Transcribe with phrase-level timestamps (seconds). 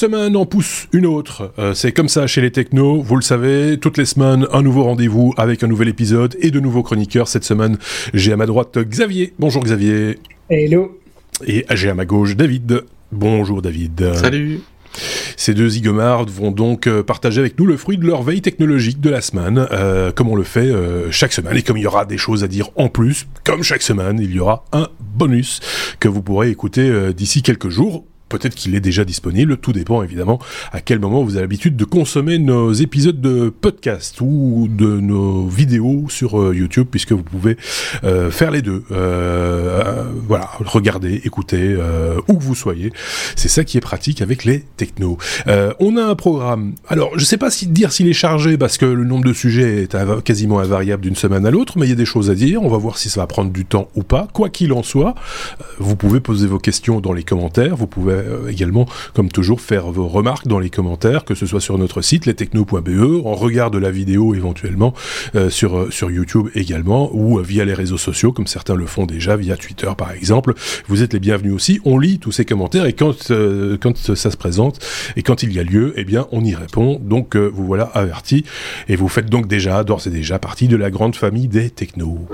[0.00, 1.52] Semaine en pousse une autre.
[1.58, 3.76] Euh, c'est comme ça chez les technos, vous le savez.
[3.78, 7.28] Toutes les semaines, un nouveau rendez-vous avec un nouvel épisode et de nouveaux chroniqueurs.
[7.28, 7.76] Cette semaine,
[8.14, 9.34] j'ai à ma droite Xavier.
[9.38, 10.18] Bonjour Xavier.
[10.48, 10.98] Hello.
[11.46, 12.84] Et j'ai à ma gauche David.
[13.12, 14.14] Bonjour David.
[14.14, 14.60] Salut.
[15.36, 19.02] Ces deux zigomards vont donc euh, partager avec nous le fruit de leur veille technologique
[19.02, 20.72] de la semaine, euh, comme on le fait
[21.10, 21.54] chaque semaine.
[21.58, 24.34] Et comme il y aura des choses à dire en plus, comme chaque semaine, il
[24.34, 25.60] y aura un bonus
[26.00, 29.58] que vous pourrez écouter d'ici quelques jours peut-être qu'il est déjà disponible.
[29.58, 30.38] Tout dépend évidemment
[30.72, 35.46] à quel moment vous avez l'habitude de consommer nos épisodes de podcast ou de nos
[35.46, 37.56] vidéos sur euh, YouTube, puisque vous pouvez
[38.04, 38.84] euh, faire les deux.
[38.92, 41.76] Euh, voilà, regarder, écouter,
[42.28, 42.92] où que vous soyez.
[43.36, 45.18] C'est ça qui est pratique avec les technos.
[45.80, 46.74] on a un programme.
[46.88, 49.96] Alors, je sais pas dire s'il est chargé, parce que le nombre de sujets est
[50.22, 52.62] quasiment invariable d'une semaine à l'autre, mais il y a des choses à dire.
[52.62, 54.28] On va voir si ça va prendre du temps ou pas.
[54.32, 55.14] Quoi qu'il en soit,
[55.78, 57.74] vous pouvez poser vos questions dans les commentaires.
[57.74, 61.60] Vous pouvez euh, également, comme toujours, faire vos remarques dans les commentaires, que ce soit
[61.60, 64.94] sur notre site lestechno.be, en regard de la vidéo éventuellement
[65.34, 69.06] euh, sur, euh, sur YouTube également, ou via les réseaux sociaux, comme certains le font
[69.06, 70.54] déjà, via Twitter par exemple.
[70.88, 71.80] Vous êtes les bienvenus aussi.
[71.84, 73.32] On lit tous ces commentaires et quand,
[73.80, 74.78] quand ça se présente
[75.16, 77.00] et quand il y a lieu, eh bien, on y répond.
[77.02, 78.44] Donc, vous voilà avertis.
[78.88, 82.28] Et vous faites donc déjà, d'ores et déjà, partie de la grande famille des technos.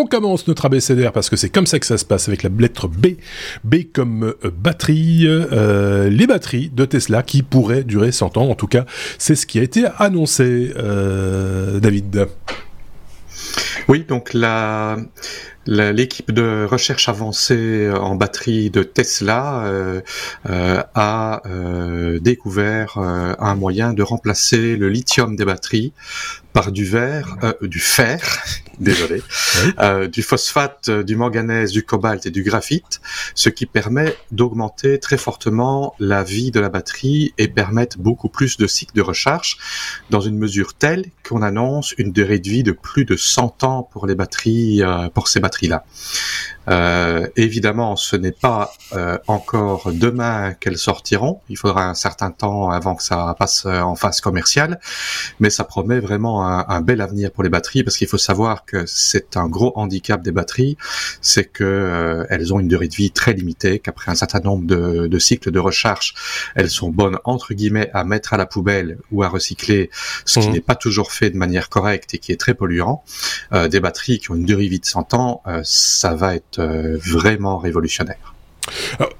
[0.00, 2.50] On commence notre abécédaire parce que c'est comme ça que ça se passe avec la
[2.56, 3.16] lettre B.
[3.64, 8.48] B comme euh, batterie, euh, les batteries de Tesla qui pourraient durer 100 ans.
[8.48, 8.84] En tout cas,
[9.18, 12.28] c'est ce qui a été annoncé, euh, David.
[13.88, 14.34] Oui, donc
[15.66, 19.64] l'équipe de recherche avancée en batterie de Tesla
[20.44, 21.42] a
[22.20, 25.92] découvert un moyen de remplacer le lithium des batteries
[26.52, 28.20] par du verre, du fer,
[28.80, 29.22] désolé,
[30.10, 33.00] du phosphate, du manganèse, du cobalt et du graphite,
[33.34, 38.56] ce qui permet d'augmenter très fortement la vie de la batterie et permettre beaucoup plus
[38.56, 39.58] de cycles de recharge
[40.10, 43.82] dans une mesure telle qu'on annonce une durée de vie de plus de 100 ans
[43.82, 44.82] pour les batteries,
[45.14, 45.84] pour ces batteries là
[46.48, 46.57] euh,
[47.36, 51.40] évidemment, ce n'est pas euh, encore demain qu'elles sortiront.
[51.48, 54.80] Il faudra un certain temps avant que ça passe euh, en phase commerciale,
[55.40, 58.84] mais ça promet vraiment un, bel avenir pour les batteries parce qu'il faut savoir que
[58.86, 60.76] c'est un gros handicap des batteries,
[61.20, 65.06] c'est que elles ont une durée de vie très limitée, qu'après un certain nombre de,
[65.06, 66.14] de, cycles de recharge,
[66.54, 69.90] elles sont bonnes entre guillemets à mettre à la poubelle ou à recycler,
[70.24, 70.52] ce qui mmh.
[70.52, 73.02] n'est pas toujours fait de manière correcte et qui est très polluant.
[73.52, 76.57] des batteries qui ont une durée de vie de 100 ans, ça va être euh,
[76.58, 78.34] vraiment révolutionnaire.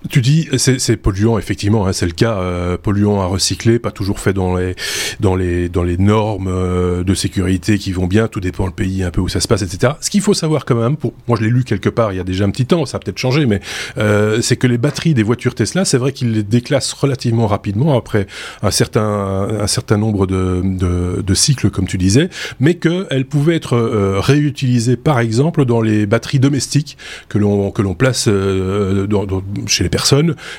[0.08, 4.20] Tu dis c'est polluant effectivement, hein, c'est le cas euh, polluant à recycler, pas toujours
[4.20, 4.74] fait dans les
[5.20, 8.28] dans les dans les normes euh, de sécurité qui vont bien.
[8.28, 9.94] Tout dépend le pays un peu où ça se passe, etc.
[10.00, 12.20] Ce qu'il faut savoir quand même, pour moi je l'ai lu quelque part il y
[12.20, 13.60] a déjà un petit temps, ça a peut-être changé, mais
[13.98, 17.96] euh, c'est que les batteries des voitures Tesla, c'est vrai qu'ils les déclassent relativement rapidement
[17.96, 18.26] après
[18.62, 22.30] un certain un certain nombre de, de, de cycles comme tu disais,
[22.60, 26.96] mais qu'elles pouvaient être euh, réutilisées par exemple dans les batteries domestiques
[27.28, 29.97] que l'on place dans, dans chez les personnes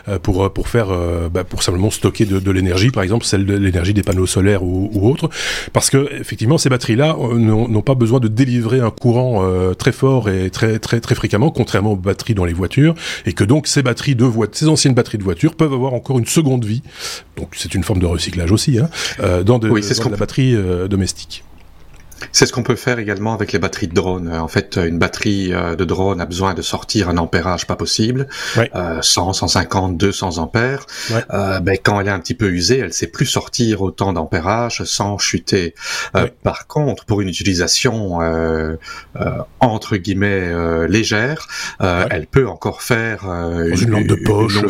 [0.08, 3.46] euh, pour euh, pour faire euh, bah, pour simplement stocker de, l'énergie, par exemple celle
[3.46, 5.30] de l'énergie des panneaux solaires ou, ou autres,
[5.74, 9.44] parce que effectivement ces batteries-là n'ont pas besoin de délivrer un courant
[9.78, 12.96] très fort et très très très fréquemment, contrairement aux batteries dans les voitures,
[13.26, 16.20] et que donc ces batteries de voitures, ces anciennes batteries de voitures peuvent avoir encore
[16.20, 16.82] une seconde vie.
[17.38, 18.90] Donc c'est une forme de recyclage aussi, hein,
[19.44, 20.56] dans, de, dans la batterie
[20.90, 21.44] domestique.
[22.32, 24.32] C'est ce qu'on peut faire également avec les batteries de drone.
[24.34, 28.28] En fait, une batterie euh, de drone a besoin de sortir un ampérage pas possible,
[28.58, 30.86] euh, 100, 150, 200 ampères.
[31.34, 34.84] Euh, ben, quand elle est un petit peu usée, elle sait plus sortir autant d'ampérage
[34.84, 35.74] sans chuter.
[36.16, 38.76] Euh, par contre, pour une utilisation euh,
[39.60, 41.48] entre guillemets légère,
[41.80, 44.62] elle peut encore faire une, une, lampe de poche.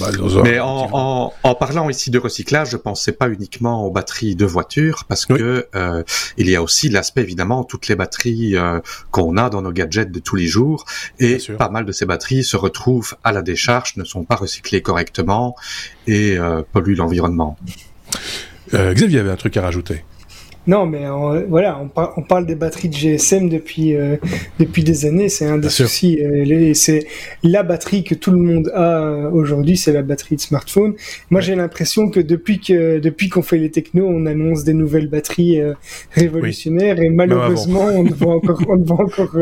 [0.00, 0.08] Bah,
[0.44, 4.46] Mais en, en, en, parlant ici de recyclage, je pensais pas uniquement aux batteries de
[4.46, 5.66] voitures parce que
[6.36, 8.80] il y a aussi l'aspect évidemment toutes les batteries euh,
[9.12, 10.84] qu'on a dans nos gadgets de tous les jours
[11.20, 14.82] et pas mal de ces batteries se retrouvent à la décharge, ne sont pas recyclées
[14.82, 15.54] correctement
[16.08, 17.56] et euh, polluent l'environnement.
[18.74, 20.02] Euh, Xavier avait un truc à rajouter.
[20.66, 21.04] Non, mais
[21.48, 21.80] voilà,
[22.16, 24.16] on, parle des batteries de GSM depuis euh,
[24.58, 25.28] depuis des années.
[25.28, 26.18] C'est un des soucis.
[26.20, 27.06] Euh, c'est
[27.44, 30.94] la batterie que tout le monde a euh, aujourd'hui, c'est la batterie de smartphone.
[31.30, 35.08] Moi, j'ai l'impression que depuis que depuis qu'on fait les technos, on annonce des nouvelles
[35.08, 35.60] batteries
[36.12, 39.36] révolutionnaires et malheureusement, on ne voit encore on ne voit encore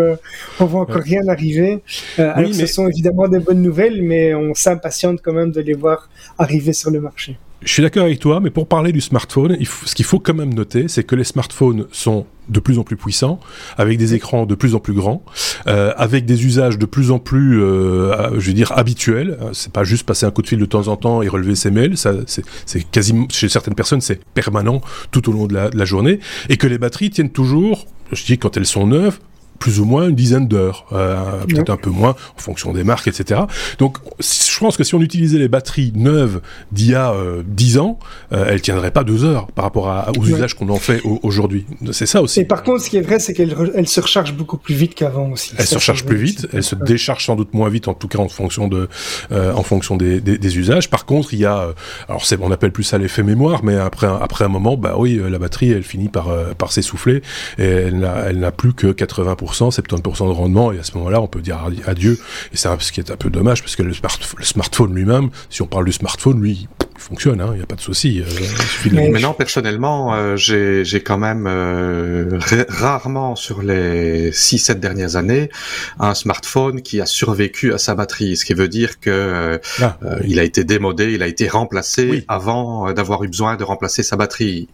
[0.60, 1.80] on voit encore rien arriver.
[2.18, 6.10] alors, ce sont évidemment des bonnes nouvelles, mais on s'impatiente quand même de les voir
[6.36, 7.38] arriver sur le marché.
[7.64, 10.54] Je suis d'accord avec toi, mais pour parler du smartphone, ce qu'il faut quand même
[10.54, 13.40] noter, c'est que les smartphones sont de plus en plus puissants,
[13.78, 15.24] avec des écrans de plus en plus grands,
[15.66, 19.38] euh, avec des usages de plus en plus, euh, je veux dire, habituels.
[19.52, 21.70] C'est pas juste passer un coup de fil de temps en temps et relever ses
[21.70, 21.96] mails.
[21.96, 25.84] Ça, c'est quasiment chez certaines personnes, c'est permanent tout au long de la, de la
[25.84, 26.20] journée,
[26.50, 27.86] et que les batteries tiennent toujours.
[28.12, 29.18] Je dis quand elles sont neuves,
[29.58, 33.08] plus ou moins une dizaine d'heures, euh, peut-être un peu moins en fonction des marques,
[33.08, 33.42] etc.
[33.78, 36.40] Donc, je pense que si on utilisait les batteries neuves
[36.72, 37.98] d'il y a euh, 10 ans,
[38.32, 41.66] euh, elles tiendraient pas deux heures par rapport à, aux usages qu'on en fait aujourd'hui.
[41.92, 42.40] C'est ça aussi.
[42.40, 45.30] Et par contre, ce qui est vrai, c'est qu'elles se rechargent beaucoup plus vite qu'avant
[45.30, 45.54] aussi.
[45.58, 48.18] Elles se rechargent plus vite, elles se déchargent sans doute moins vite, en tout cas
[48.18, 48.88] en fonction de,
[49.32, 50.90] euh, en fonction des, des, des, usages.
[50.90, 51.72] Par contre, il y a, euh,
[52.08, 55.20] alors c'est, on appelle plus ça l'effet mémoire, mais après, après un moment, bah oui,
[55.28, 57.22] la batterie, elle finit par, par s'essouffler
[57.58, 61.20] et elle n'a, elle n'a plus que 80 70% de rendement, et à ce moment-là,
[61.20, 62.18] on peut dire adieu.
[62.52, 63.92] Et c'est ce qui est un peu dommage, parce que le,
[64.40, 67.74] smartphone lui-même, si on parle du smartphone, lui, il fonctionne, hein, il n'y a pas
[67.74, 68.22] de souci.
[68.22, 72.38] Euh, Maintenant, personnellement, euh, j'ai quand même euh,
[72.68, 75.50] rarement sur les 6-7 dernières années
[75.98, 80.38] un smartphone qui a survécu à sa batterie, ce qui veut dire que ah, il
[80.38, 84.68] a été démodé, il a été remplacé avant d'avoir eu besoin de remplacer sa batterie.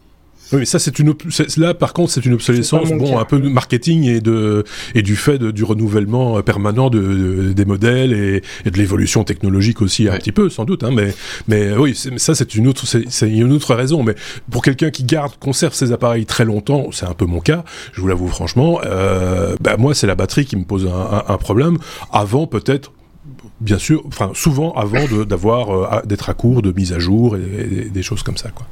[0.53, 1.15] Oui, ça c'est une
[1.59, 4.65] là par contre c'est une obsolescence bon un peu de marketing et de
[4.95, 9.23] et du fait de, du renouvellement euh, permanent de, des modèles et, et de l'évolution
[9.23, 11.15] technologique aussi un petit peu sans doute hein, mais
[11.47, 14.15] mais oui ça c'est une autre c'est une autre raison mais
[14.51, 18.01] pour quelqu'un qui garde conserve ses appareils très longtemps c'est un peu mon cas je
[18.01, 21.39] vous l'avoue franchement euh, bah moi c'est la batterie qui me pose un, un, un
[21.39, 21.79] problème
[22.13, 22.93] avant peut-être
[23.61, 27.89] bien sûr, enfin souvent avant d'avoir euh, d'être à court de mise à jour et,
[27.91, 28.67] des choses comme ça quoi.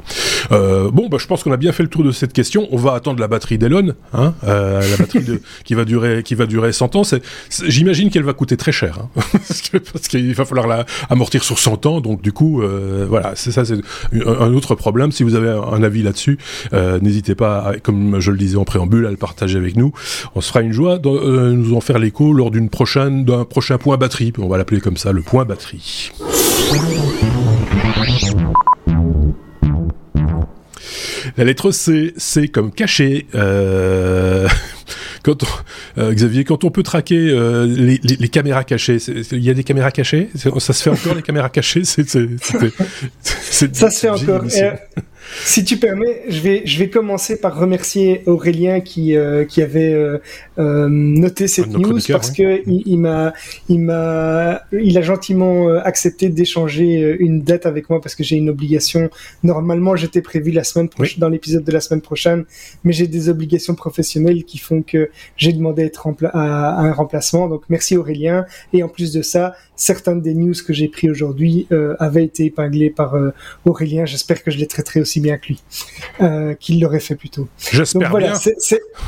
[0.52, 2.68] Euh, bon, bah, je pense qu'on a bien fait le tour de cette question.
[2.70, 6.34] On va attendre la batterie d'Elon, hein, euh, la batterie de, qui va durer qui
[6.34, 7.02] va durer 100 ans.
[7.66, 9.22] J'imagine qu'elle va coûter très cher, hein,
[9.92, 12.00] parce qu'il va falloir la amortir sur 100 ans.
[12.00, 13.76] Donc du coup, euh, voilà, c'est ça, c'est
[14.14, 15.12] un, autre problème.
[15.12, 16.38] Si vous avez un, avis là-dessus,
[16.72, 19.92] euh, n'hésitez pas, comme je le disais en préambule, à le partager avec nous.
[20.34, 23.44] On se fera une joie de euh, nous en faire l'écho lors d'une prochaine d'un
[23.44, 24.32] prochain point batterie.
[24.38, 26.12] On va l'appeler comme ça le point batterie.
[31.36, 33.26] La lettre C, c'est comme caché.
[33.34, 34.48] Euh,
[35.22, 35.44] quand
[35.98, 38.98] euh, Xavier, quand on peut traquer euh, les, caméras cachées,
[39.32, 40.30] il y a des caméras cachées?
[40.34, 41.84] Ça se fait encore les caméras cachées?
[41.84, 44.44] Ça se fait encore.
[45.30, 49.92] Si tu permets, je vais, je vais commencer par remercier Aurélien qui, euh, qui avait
[49.92, 50.18] euh,
[50.58, 53.34] euh noté cette news parce que il, m'a,
[53.68, 58.48] il m'a, il a gentiment accepté d'échanger une date avec moi parce que j'ai une
[58.48, 59.10] obligation.
[59.42, 62.44] Normalement, j'étais prévu la semaine prochaine, dans l'épisode de la semaine prochaine,
[62.84, 67.48] mais j'ai des obligations professionnelles qui font que j'ai demandé être à, à, un remplacement.
[67.48, 68.46] Donc, merci Aurélien.
[68.72, 71.66] Et en plus de ça, certaines des news que j'ai pris aujourd'hui
[71.98, 73.14] avaient été épinglées par
[73.64, 74.06] Aurélien.
[74.06, 75.62] J'espère que je les traiterai aussi bien que lui,
[76.20, 77.48] euh, qu'il l'aurait fait plus tôt.
[77.72, 78.34] J'espère voilà,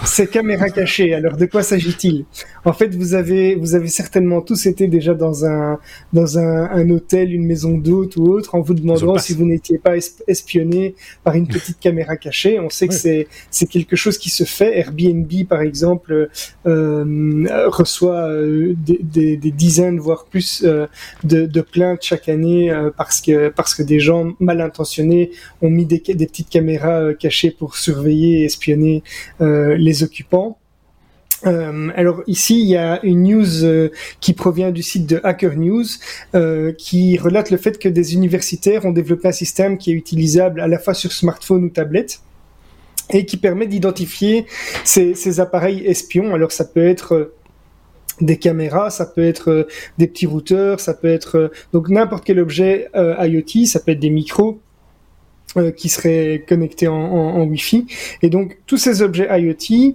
[0.04, 2.24] Ces caméras cachées, alors de quoi s'agit-il?
[2.64, 5.78] En fait, vous avez, vous avez certainement tous été déjà dans un,
[6.12, 9.94] dans un, hôtel, une maison d'hôte ou autre, en vous demandant si vous n'étiez pas
[10.26, 12.60] espionné par une petite caméra cachée.
[12.60, 14.78] On sait que c'est, c'est quelque chose qui se fait.
[14.78, 16.28] Airbnb, par exemple,
[16.66, 20.88] euh, reçoit euh, des, des, dizaines, voire plus de,
[21.24, 25.30] de, plaintes chaque année parce que, parce que des gens mal intentionnés
[25.62, 29.02] ont mis des des, petites caméras euh, cachées pour surveiller et espionner
[29.40, 30.58] euh, les occupants.
[31.46, 33.88] Euh, alors ici, il y a une news
[34.20, 35.86] qui provient du site de Hacker News
[36.76, 40.68] qui relate le fait que des universitaires ont développé un système qui est utilisable à
[40.68, 42.20] la fois sur smartphone ou tablette
[43.08, 44.44] et qui permet d'identifier
[44.84, 46.34] ces, ces, appareils espions.
[46.34, 47.32] Alors ça peut être
[48.20, 49.66] des caméras, ça peut être
[49.96, 54.10] des petits routeurs, ça peut être donc n'importe quel objet IoT, ça peut être des
[54.10, 54.60] micros
[55.76, 57.86] qui seraient connectés en, en, en Wi-Fi.
[58.22, 59.94] Et donc tous ces objets IoT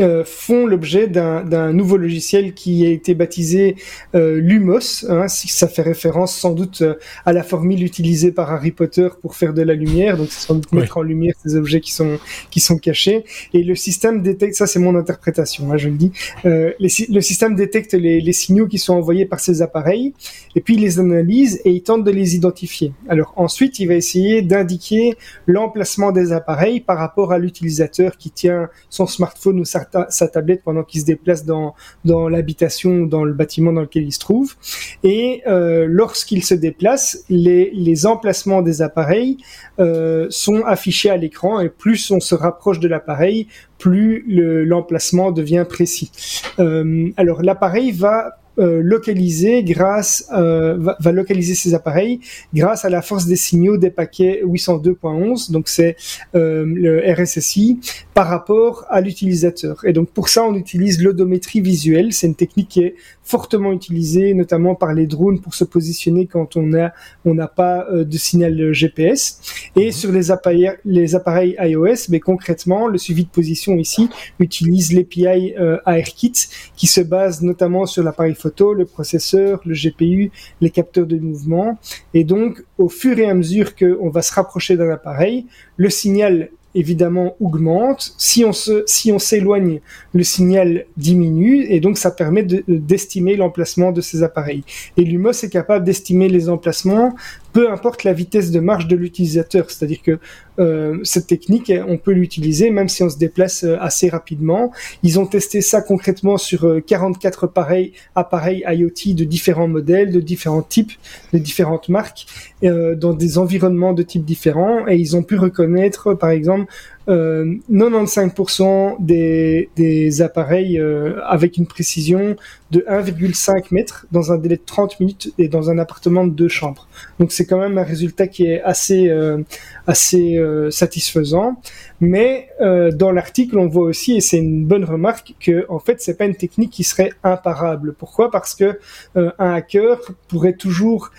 [0.00, 3.76] euh, font l'objet d'un nouveau logiciel qui a été baptisé
[4.14, 5.04] euh, Lumos.
[5.08, 9.36] Hein, ça fait référence sans doute euh, à la formule utilisée par Harry Potter pour
[9.36, 10.16] faire de la lumière.
[10.16, 12.18] Donc, c'est sans doute mettre en lumière ces objets qui sont
[12.50, 13.24] qui sont cachés.
[13.52, 16.12] Et le système détecte, ça c'est mon interprétation, hein, je le dis.
[16.44, 20.12] Euh, les, le système détecte les, les, signaux qui sont envoyés par ces appareils,
[20.56, 22.92] et puis il les analyse et il tente de les identifier.
[23.08, 25.14] Alors ensuite, il va essayer d'indiquer
[25.46, 30.62] l'emplacement des appareils par rapport à l'utilisateur qui tient son smartphone ou sa sa, tablette
[30.62, 31.74] pendant qu'il se déplace dans,
[32.04, 34.54] l'habitation, dans le bâtiment dans lequel il se trouve.
[35.02, 39.38] Et euh, lorsqu'il se déplace, les, les emplacements des appareils
[39.78, 43.48] euh, sont affichés à l'écran et plus on se rapproche de l'appareil,
[43.78, 44.24] plus
[44.64, 46.10] l'emplacement devient précis.
[46.58, 52.20] Euh, alors l'appareil va euh, localiser grâce euh, va, localiser ces appareils
[52.54, 55.96] grâce à la force des signaux des paquets 802.11 donc c'est
[56.36, 57.80] euh, le RSSI
[58.14, 59.84] par rapport à l'utilisateur.
[59.84, 62.12] Et donc pour ça on utilise l'odométrie visuelle.
[62.12, 62.94] C'est une technique qui est
[63.24, 66.92] fortement utilisée notamment par les drones pour se positionner quand on a
[67.24, 69.40] on n'a pas de signal GPS
[69.74, 69.92] et mhm.
[69.92, 75.54] sur les appareils les appareils iOS mais concrètement le suivi de position ici utilise l'API
[75.84, 76.34] ARKit
[76.76, 78.34] qui se base notamment sur l'appareil
[78.74, 81.78] le processeur, le GPU, les capteurs de mouvement.
[82.12, 85.46] Et donc, au fur et à mesure qu'on va se rapprocher d'un appareil,
[85.76, 88.14] le signal évidemment augmente.
[88.18, 89.80] Si on se, si on s'éloigne,
[90.12, 94.64] le signal diminue et donc ça permet d'estimer l'emplacement de ces appareils.
[94.96, 97.14] Et l'UMOS est capable d'estimer les emplacements
[97.54, 99.70] peu importe la vitesse de marche de l'utilisateur.
[99.70, 100.18] C'est-à-dire que
[100.58, 104.72] euh, cette technique, on peut l'utiliser même si on se déplace euh, assez rapidement.
[105.04, 110.20] Ils ont testé ça concrètement sur 44 euh, appareils, appareils IoT de différents modèles, de
[110.20, 110.92] différents types,
[111.32, 112.26] de différentes marques,
[112.62, 116.72] dans des environnements de types différents, et ils ont pu reconnaître, par exemple,
[117.06, 122.36] 95% euh, des, des appareils euh, avec une précision
[122.70, 126.48] de 1,5 mètres dans un délai de 30 minutes et dans un appartement de deux
[126.48, 126.88] chambres.
[127.18, 129.42] Donc c'est quand même un résultat qui est assez euh,
[129.86, 131.60] assez satisfaisant.
[132.00, 136.16] Mais dans l'article, on voit aussi, et c'est une bonne remarque, que en fait c'est
[136.16, 137.94] pas une technique qui serait imparable.
[137.94, 138.30] Pourquoi?
[138.30, 138.78] Parce que
[139.14, 141.10] un hacker pourrait toujours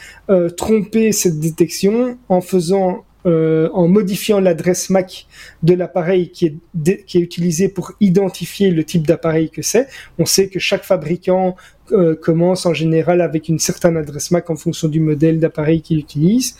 [0.57, 5.25] tromper cette détection en faisant euh, en modifiant l'adresse MAC
[5.63, 9.87] de l'appareil qui est, qui utilisé pour identifier le type d'appareil que c'est.
[10.19, 11.55] On sait que chaque fabricant
[11.91, 15.97] euh, commence en général avec une certaine adresse MAC en fonction du modèle d'appareil qu'il
[15.97, 16.55] utilise.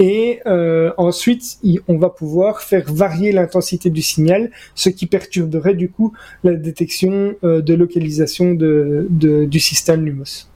[0.00, 5.88] Et euh, ensuite, on va pouvoir faire varier l'intensité du signal, ce qui perturberait du
[5.88, 10.48] coup la détection de localisation du système Lumos.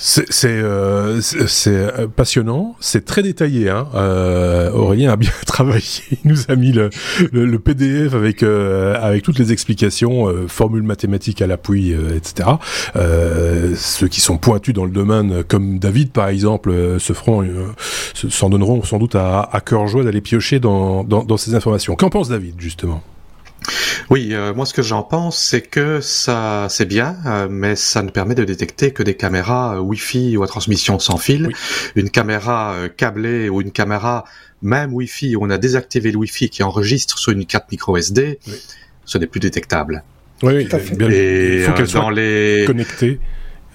[0.00, 1.20] C'est euh,
[1.66, 3.68] euh, passionnant, c'est très détaillé.
[3.68, 3.88] Hein.
[3.96, 10.32] Euh, Aurélien a bien travaillé, il nous a mis le, PDF avec toutes les explications,
[10.46, 12.48] formules mathématiques à l'appui, etc.
[13.74, 17.44] ceux qui sont pointus dans le domaine, comme David par exemple, se feront,
[18.14, 21.96] s'en donneront sans doute à, cœur joie d'aller piocher dans ces informations.
[21.96, 23.02] Qu'en pense David justement?
[24.10, 28.02] Oui, euh, moi ce que j'en pense, c'est que ça, c'est bien, euh, mais ça
[28.02, 31.50] ne permet de détecter que des caméras euh, Wi-Fi ou à transmission sans fil.
[31.94, 34.24] Une caméra câblée ou une caméra
[34.62, 38.38] même Wi-Fi où on a désactivé le Wi-Fi qui enregistre sur une carte micro SD,
[39.04, 40.02] ce n'est plus détectable.
[40.42, 40.96] Oui, Tout à fait.
[40.96, 42.64] Bien, il faut qu'elle soit les...
[42.66, 43.20] connectée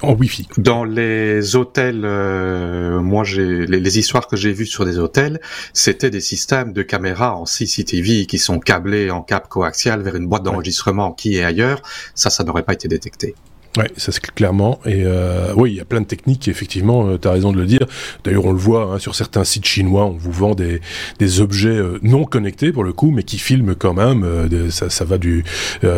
[0.04, 0.48] en Wi-Fi.
[0.58, 5.40] Dans les hôtels, euh, moi j'ai les, histoires que j'ai vues sur des hôtels,
[5.74, 10.28] c'était des systèmes de caméras en CCTV qui sont câblés en câble coaxial vers une
[10.28, 11.82] boîte d'enregistrement qui est ailleurs.
[12.16, 13.36] Ça, ça n'aurait pas été détecté.
[13.78, 14.80] Ouais, ça c'est clairement.
[14.86, 17.58] Et euh, oui, il y a plein de techniques, effectivement, euh, tu as raison de
[17.58, 17.86] le dire.
[18.24, 20.80] D'ailleurs, on le voit hein, sur certains sites chinois, on vous vend des,
[21.18, 24.24] des objets euh, non connectés pour le coup, mais qui filment quand même.
[24.24, 25.44] Euh, ça, ça, va du,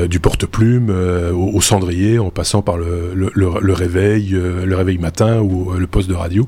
[0.10, 5.72] du porte-plume au, cendrier, en passant par le, le, le, réveil, le réveil matin ou
[5.74, 6.48] le poste de radio.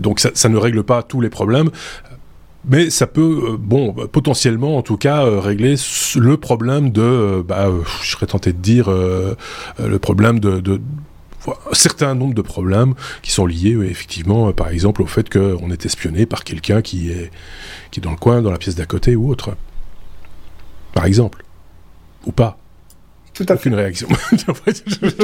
[0.00, 1.70] donc ça, ça ne règle pas tous les problèmes
[2.64, 5.74] mais ça peut, euh, bon, potentiellement en tout cas, euh, régler
[6.16, 7.68] le problème de, euh, bah,
[8.02, 10.80] je serais tenté de dire, le problème de, de
[11.48, 15.84] un certain nombre de problèmes qui sont liés effectivement par exemple au fait qu'on est
[15.84, 17.32] espionné par quelqu'un qui est
[17.90, 19.56] qui est dans le coin dans la pièce d'à côté ou autre.
[20.94, 21.44] Par exemple.
[22.26, 22.61] Ou pas
[23.44, 23.62] tout à fait.
[23.62, 24.08] Aucune réaction.
[24.30, 24.50] Tout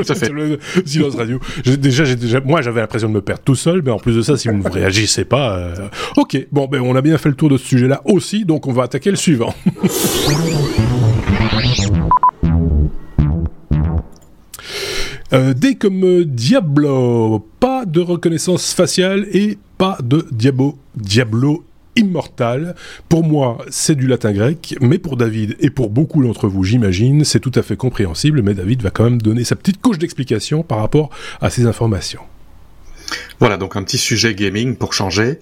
[0.09, 0.29] à fait.
[0.31, 1.41] Le silence radio.
[1.65, 2.05] Déjà,
[2.45, 4.57] moi, j'avais l'impression de me perdre tout seul, mais en plus de ça, si vous
[4.57, 6.47] ne réagissez pas, euh, ok.
[6.53, 8.85] Bon, ben, on a bien fait le tour de ce sujet-là aussi, donc on va
[8.85, 9.55] attaquer le suivant.
[15.35, 21.65] Euh, dès comme euh, Diablo, pas de reconnaissance faciale et pas de Diabo, Diablo
[21.99, 22.75] immortal.
[23.09, 27.25] Pour moi, c'est du latin grec, mais pour David et pour beaucoup d'entre vous, j'imagine,
[27.25, 30.63] c'est tout à fait compréhensible, mais David va quand même donner sa petite couche d'explication
[30.63, 32.23] par rapport à ces informations.
[33.41, 35.39] Voilà, donc un petit sujet gaming pour changer.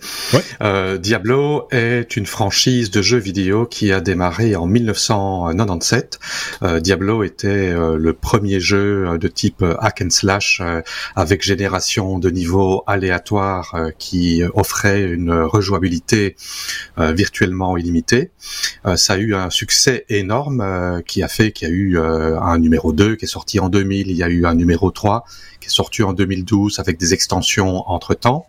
[0.61, 6.19] Euh, Diablo est une franchise de jeux vidéo qui a démarré en 1997.
[6.63, 10.61] Euh, Diablo était euh, le premier jeu de type hack and slash
[11.15, 16.37] avec génération de niveaux aléatoires qui offrait une rejouabilité
[16.99, 18.31] virtuellement illimitée.
[18.97, 22.93] ça a eu un succès énorme qui a fait qu'il y a eu un numéro
[22.93, 25.25] 2 qui est sorti en 2000, il y a eu un numéro 3
[25.61, 28.47] qui est sorti en 2012 avec des extensions entre-temps.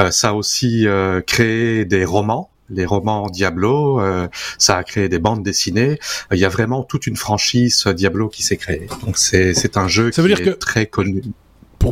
[0.00, 4.28] Euh, ça a aussi euh, créé des romans les romans Diablo, euh,
[4.58, 5.98] ça a créé des bandes dessinées.
[6.32, 8.88] Il y a vraiment toute une franchise Diablo qui s'est créée.
[9.06, 11.22] Donc c'est c'est un jeu qui est très connu.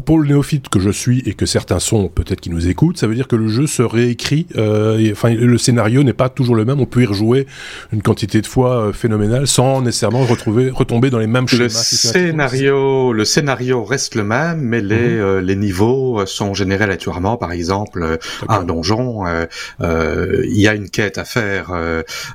[0.01, 3.07] Pour, le néophyte que je suis et que certains sont, peut-être qui nous écoutent, ça
[3.07, 4.47] veut dire que le jeu se réécrit.
[4.57, 6.81] Euh, enfin, le scénario n'est pas toujours le même.
[6.81, 7.47] On peut y rejouer
[7.93, 11.65] une quantité de fois phénoménale sans nécessairement retrouver, retomber dans les mêmes schémas.
[11.65, 15.39] Le scénario, le scénario reste le même, mais les, mhm.
[15.39, 17.37] les niveaux sont générés aléatoirement.
[17.37, 19.25] Par exemple, un donjon,
[19.81, 21.73] il y a une quête à faire.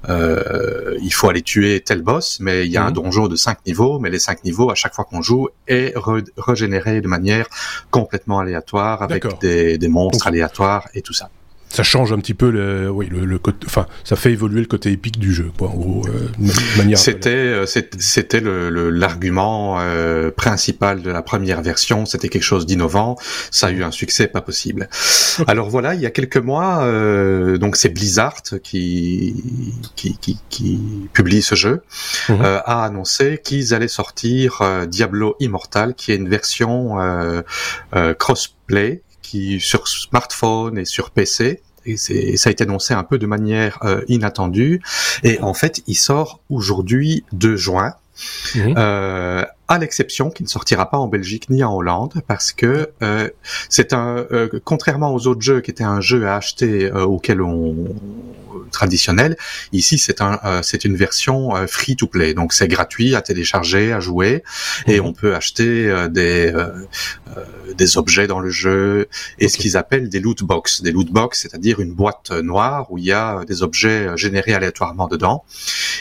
[0.10, 2.94] il faut aller tuer tel boss, mais il y a un mhm.
[2.94, 5.94] donjon de 5 niveaux, mais les 5 niveaux, à chaque fois qu'on joue, est
[6.38, 7.48] régénéré de manière
[7.90, 11.30] complètement aléatoire, avec des, des, monstres aléatoires et tout ça
[11.72, 14.68] ça change un petit peu le, oui, le, le côté, enfin, ça fait évoluer le
[14.68, 16.28] côté épique du jeu, quoi, en gros, euh,
[16.78, 16.98] manière.
[16.98, 22.06] C'était, euh, c'était le, l'argument euh, principal de la première version.
[22.06, 23.16] C'était quelque chose d'innovant.
[23.52, 24.90] Ça a eu un succès pas possible.
[25.48, 29.42] Alors voilà, il y a quelques mois, euh, donc c'est Blizzard qui
[29.96, 30.80] qui, qui, qui
[31.14, 31.84] publie ce jeu,
[32.32, 36.98] euh, a annoncé qu'ils allaient sortir Diablo Immortal, qui est une version
[38.20, 41.62] crossplay qui sur smartphone et sur PC.
[41.86, 44.82] Et ça a été annoncé un peu de manière euh, inattendue.
[45.24, 47.96] Et en fait, il sort aujourd'hui 2 juin.
[48.56, 53.30] Euh, à l'exception qu'il ne sortira pas en Belgique ni en Hollande parce que euh,
[53.70, 57.42] c'est un euh, contrairement aux autres jeux qui étaient un jeu à acheter euh, auquel
[57.42, 57.96] on
[58.72, 59.38] traditionnel
[59.72, 62.34] ici c'est un c'est une version free to play.
[62.34, 64.44] Donc c'est gratuit à télécharger à jouer
[64.88, 65.06] et mhm.
[65.06, 66.54] on peut acheter des
[67.78, 69.08] des objets dans le jeu
[69.40, 70.82] et ce qu'ils appellent des loot box.
[70.82, 75.08] Des loot box c'est-à-dire une boîte noire où il y a des objets générés aléatoirement
[75.08, 75.44] dedans.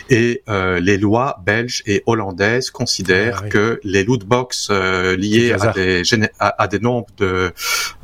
[0.09, 5.73] Et les lois belges et hollandaises considèrent ah que les loot box euh, liés à
[5.73, 6.03] des,
[6.39, 7.53] à, des nombres de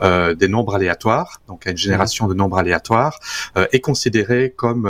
[0.03, 3.19] euh, des nombres aléatoires, donc à une génération de nombres aléatoires,
[3.57, 4.87] euh, est considéré comme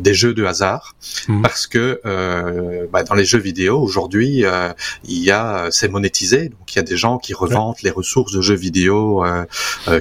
[0.00, 0.94] des jeux de hasard
[1.28, 1.42] mhm.
[1.42, 2.00] parce que
[2.92, 4.44] bah, dans les jeux vidéo aujourd'hui
[5.04, 8.32] il y a c'est monétisé, donc il y a des gens qui revendent les ressources
[8.32, 9.24] de jeux vidéo,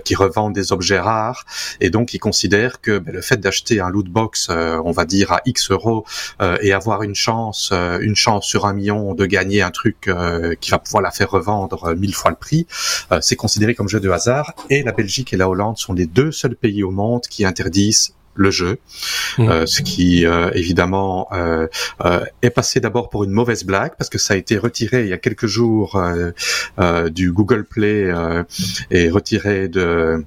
[0.06, 1.46] qui revendent des objets rares
[1.80, 5.32] et donc ils considèrent que bah, le fait d'acheter un loot box, on va dire
[5.32, 6.06] à X euros
[6.62, 10.70] et avoir une chance une chance sur un million de gagner un truc euh, qui
[10.70, 12.68] va pouvoir la faire revendre euh, mille fois le prix,
[13.12, 14.54] euh, c'est considéré comme jeu de hasard.
[14.70, 18.14] Et la Belgique et la Hollande sont les deux seuls pays au monde qui interdisent
[18.36, 18.80] le jeu,
[19.40, 19.66] mmh.
[19.66, 21.28] ce qui évidemment
[22.42, 25.14] est passé d'abord pour une mauvaise blague parce que ça a été retiré il y
[25.14, 26.02] a quelques jours
[27.12, 28.10] du Google Play
[28.90, 30.24] et retiré de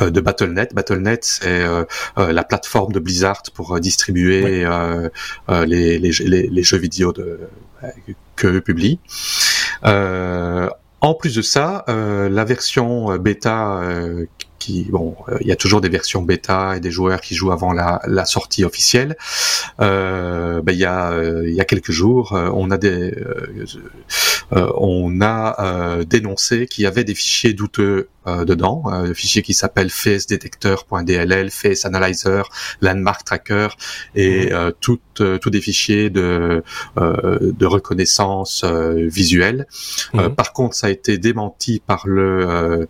[0.00, 0.74] de Battle.net.
[0.74, 1.66] Battle.net, c'est
[2.16, 4.66] la plateforme de Blizzard pour distribuer
[5.66, 7.40] les, les, les, jeux vidéo de,
[8.36, 8.98] que publie.
[9.84, 10.68] Euh,
[11.02, 14.26] en plus de ça, euh, la version bêta euh,
[14.60, 17.72] qui bon, il y a toujours des versions bêta et des joueurs qui jouent avant
[17.72, 19.16] la, la sortie officielle.
[19.80, 21.12] Euh, ben, il y a
[21.44, 23.12] il y a quelques jours, on a des
[24.52, 29.52] on a dénoncé qu'il y avait des fichiers douteux euh, dedans, un euh, fichier qui
[29.52, 32.48] s'appelle facedetector.dll, face analyzer,
[32.80, 33.66] landmark tracker
[34.14, 34.52] et mhm.
[34.52, 36.62] euh, tout, tous des fichiers de,
[36.96, 39.66] de reconnaissance visuelle.
[40.14, 40.34] Mhm.
[40.34, 42.88] par contre, ça a été démenti par le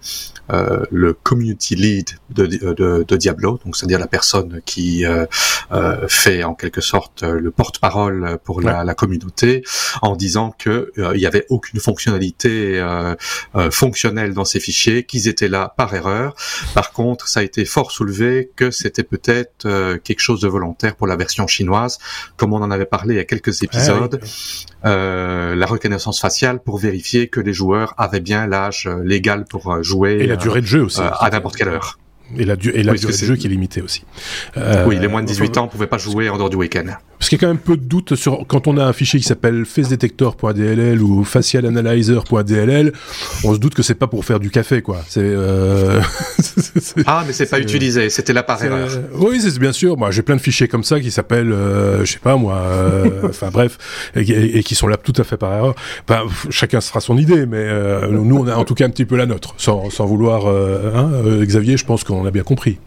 [0.49, 5.05] le community lead de, de, de Diablo, donc c'est-à-dire la personne qui
[6.09, 9.65] fait en quelque sorte le porte-parole pour la, la, communauté,
[10.03, 12.83] en disant que il y avait aucune fonctionnalité
[13.71, 16.35] fonctionnelle dans ces fichiers, qui étaient là par erreur.
[16.75, 20.97] Par contre, ça a été fort soulevé que c'était peut-être euh, quelque chose de volontaire
[20.97, 21.99] pour la version chinoise,
[22.37, 24.21] comme on en avait parlé il y a quelques ah épisodes.
[24.85, 29.83] Euh, la reconnaissance faciale pour vérifier que les joueurs avaient bien l'âge euh, légal pour
[29.83, 30.19] jouer.
[30.21, 31.01] Et la durée de jeu aussi.
[31.01, 31.99] à n'importe quelle heure.
[32.37, 34.05] Et la, et la durée de jeu qui est limitée aussi.
[34.87, 36.87] oui, les moins de 18 ans ne pouvaient pas jouer en dehors du week-end.
[37.23, 39.21] Parce qu'il y a quand même peu de doute sur quand on a un fichier
[39.21, 42.93] qui s'appelle facedetector.dll ou facialanalyzer.dll,
[43.45, 44.99] on se doute que c'est pas pour faire du café quoi.
[45.07, 46.01] C'est euh...
[47.07, 48.91] ah mais c'est pas utilisé, c'était là par erreur.
[49.15, 49.97] Oui, c'est bien sûr.
[49.97, 53.09] Moi, j'ai plein de fichiers comme ça qui s'appellent, euh, je sais pas moi, euh,
[53.29, 53.79] enfin bref,
[54.17, 55.75] et, qui sont là tout à fait par erreur.
[56.09, 58.91] Ben, chacun se fera son idée, mais euh, nous on a en tout cas un
[58.91, 60.49] petit peu la nôtre, sans, sans vouloir.
[60.49, 61.13] Hein,
[61.45, 62.79] Xavier, je pense qu'on a bien compris.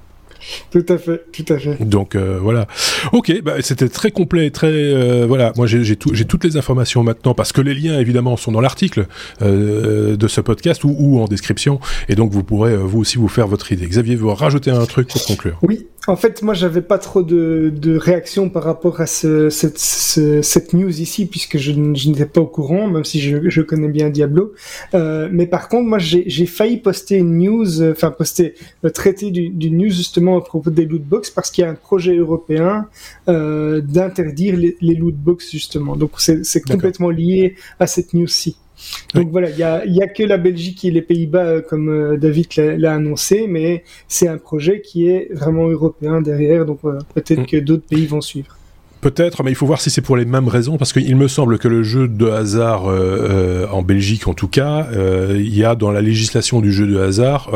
[0.71, 1.83] Tout à fait, tout à fait.
[1.83, 2.67] Donc euh, voilà.
[3.13, 5.53] Ok, bah, c'était très complet, très euh, voilà.
[5.55, 9.07] Moi j'ai tout, toutes les informations maintenant parce que les liens évidemment sont dans l'article
[9.41, 11.79] euh, de ce podcast ou, ou, en description
[12.09, 13.87] et donc vous pourrez vous aussi vous faire votre idée.
[13.87, 17.71] Xavier, vous rajouter un truc pour conclure Oui, en fait, moi, j'avais pas trop de,
[17.75, 22.41] de réaction par rapport à ce, cette, cette news ici, puisque je, je n'étais pas
[22.41, 24.53] au courant, même si je, je connais bien Diablo.
[24.93, 28.53] Mais par contre, moi, j'ai failli poster une news, enfin poster,
[28.93, 32.15] traiter du, du, news justement à propos des lootbox, parce qu'il y a un projet
[32.15, 32.87] européen
[33.27, 35.95] euh, d'interdire les, les lootbox justement.
[35.95, 38.57] Donc, c'est complètement lié à cette news-ci.
[39.13, 42.47] Donc voilà, il y a, y a, que la Belgique et les Pays-Bas, comme David
[42.57, 47.45] l'a annoncé, mais c'est un projet qui est vraiment européen derrière, donc peut-être mm.
[47.45, 48.57] que d'autres pays vont suivre.
[49.05, 51.59] Peut-être, mais il faut voir si c'est pour les mêmes raisons, parce qu'il me semble
[51.59, 55.63] que le jeu de hasard, euh, euh, en Belgique en tout cas, euh, il y
[55.63, 57.51] a dans la législation du jeu de hasard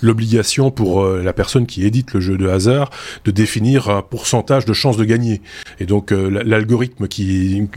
[0.00, 2.88] l'obligation pour la personne qui édite le jeu de hasard
[3.26, 5.42] de définir un pourcentage de chances de gagner.
[5.78, 7.68] Et donc l'algorithme qui,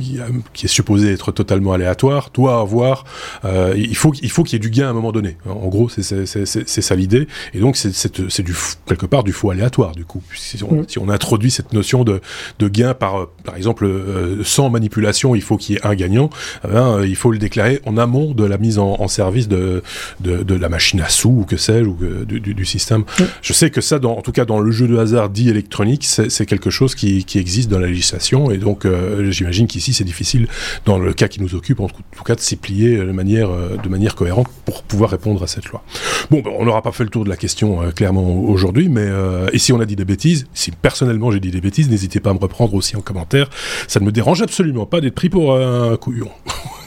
[0.53, 3.03] qui, est supposé être totalement aléatoire doit avoir,
[3.43, 5.35] il faut il faut qu'il y ait du gain à un moment donné.
[5.45, 7.27] En gros, c'est ça l'idée.
[7.53, 10.23] Et donc c'est du quelque part du faux aléatoire du coup.
[10.33, 10.85] Si on, mm.
[10.87, 12.21] si on introduit cette notion de,
[12.59, 15.95] de gain par euh, par, exemple, euh, sans manipulation, il faut qu'il y ait un
[15.95, 16.29] gagnant,
[16.63, 19.83] eh ben, euh, il faut le déclarer en amont de la mise en, service de,
[20.19, 23.03] de, la machine à sous, ou que sais-je, ou du, système.
[23.41, 26.03] Je sais que ça, dans, en tout cas dans le jeu de hasard dit électronique,
[26.03, 28.85] c'est quelque chose qui, existe dans la législation, et donc
[29.29, 30.47] j'imagine qu'ici c'est difficile,
[30.85, 33.49] dans le cas qui nous occupe, en tout cas, de s'y plier de manière,
[33.81, 35.83] de manière cohérente pour pouvoir répondre à cette loi.
[36.31, 39.07] Bon, ben, on n'aura pas fait le tour de la question clairement aujourd'hui, mais
[39.53, 42.31] et si on a dit des bêtises, si personnellement j'ai dit des bêtises, n'hésitez pas
[42.31, 43.49] à me reprendre aussi en commentaire.
[43.87, 46.29] Ça ne me dérange absolument pas d'être pris pour un couillon.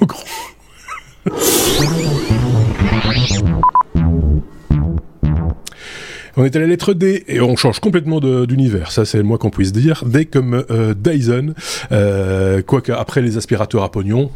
[6.37, 9.37] On est à la lettre D et on change complètement d'univers, ça c'est le moins
[9.37, 10.05] qu'on puisse dire.
[10.07, 11.55] D comme euh, Dyson,
[11.93, 14.31] euh, quoique après les aspirateurs à pognon.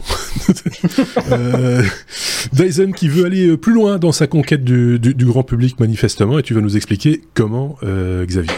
[1.32, 1.82] euh,
[2.52, 6.52] Dyson qui veut aller plus loin dans sa conquête du, grand public manifestement et tu
[6.52, 8.52] vas nous expliquer comment, Xavier.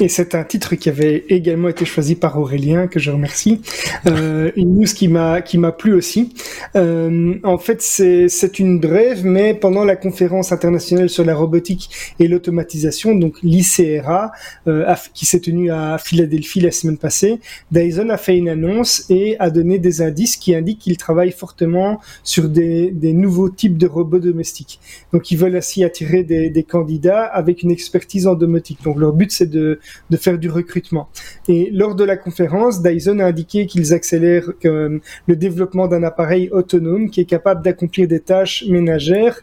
[0.00, 3.60] Et c'est un titre qui avait également été choisi par Aurélien, que je remercie.
[4.06, 6.32] Euh, une news qui m'a qui m'a plu aussi.
[6.74, 12.28] Euh, en fait, c'est une brève, mais pendant la conférence internationale sur la robotique et
[12.28, 14.32] l'automatisation, donc l'ICRA,
[14.66, 17.38] euh, qui s'est tenue à Philadelphie la semaine passée,
[17.70, 22.00] Dyson a fait une annonce et a donné des indices qui indiquent qu'il travaille fortement
[22.22, 24.80] sur des, des, nouveaux types de robots domestiques.
[25.12, 28.78] Donc, ils veulent ainsi attirer des, des candidats avec une expertise en domotique.
[28.82, 29.78] Donc, leur but, c'est de,
[30.10, 31.08] de faire du recrutement.
[31.48, 36.48] Et lors de la conférence, Dyson a indiqué qu'ils accélèrent euh, le développement d'un appareil
[36.50, 39.40] autonome qui est capable d'accomplir des tâches ménagères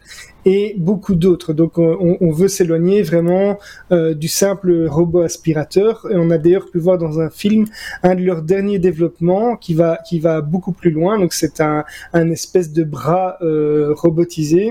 [0.48, 1.52] et beaucoup d'autres.
[1.52, 3.58] Donc on, on veut s'éloigner vraiment
[3.92, 6.06] euh, du simple robot aspirateur.
[6.10, 7.66] Et on a d'ailleurs pu voir dans un film
[8.02, 11.18] un de leurs derniers développements qui va qui va beaucoup plus loin.
[11.18, 11.84] Donc c'est un,
[12.14, 14.62] un espèce de bras euh, robotisé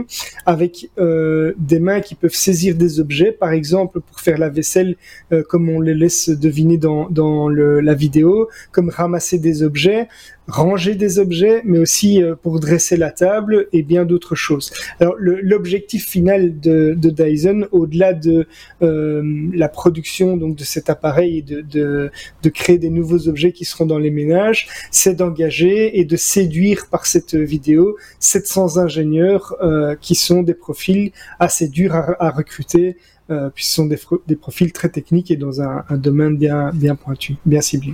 [0.48, 4.96] avec euh, des mains qui peuvent saisir des objets, par exemple pour faire la vaisselle,
[5.32, 10.08] euh, comme on les laisse deviner dans dans le, la vidéo, comme ramasser des objets
[10.48, 14.72] ranger des objets, mais aussi euh, pour dresser la table et bien d'autres choses.
[15.00, 18.48] Alors l'objectif final de, de Dyson, au-delà de
[18.82, 22.12] euh, la production donc de cet appareil et de, de,
[22.44, 26.88] de, créer des nouveaux objets qui seront dans les ménages, c'est d'engager et de séduire
[26.90, 32.98] par cette vidéo 700 ingénieurs euh, qui sont des profils assez durs à, à recruter.
[33.30, 36.96] Euh, ce sont des, des, profils très techniques et dans un, un domaine bien, bien
[36.96, 37.94] pointu, bien ciblé.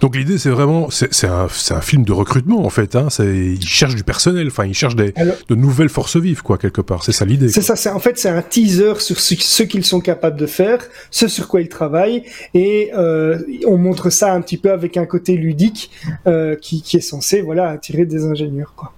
[0.00, 2.96] Donc l'idée, c'est vraiment, c'est un, un, film de recrutement en fait.
[2.96, 3.08] Hein.
[3.18, 5.12] Ils cherchent du personnel, enfin ils cherchent des,
[5.48, 7.02] de nouvelles forces vives, quoi, quelque part.
[7.04, 7.48] C'est ça l'idée.
[7.48, 7.76] C'est ça.
[7.76, 10.78] C'est en fait c'est un teaser sur ce, ce qu'ils sont capables de faire,
[11.10, 12.24] ce sur quoi ils travaillent,
[12.54, 15.90] et euh, on montre ça un petit peu avec un côté ludique
[16.26, 18.92] euh, qui, qui est censé, voilà, attirer des ingénieurs, quoi.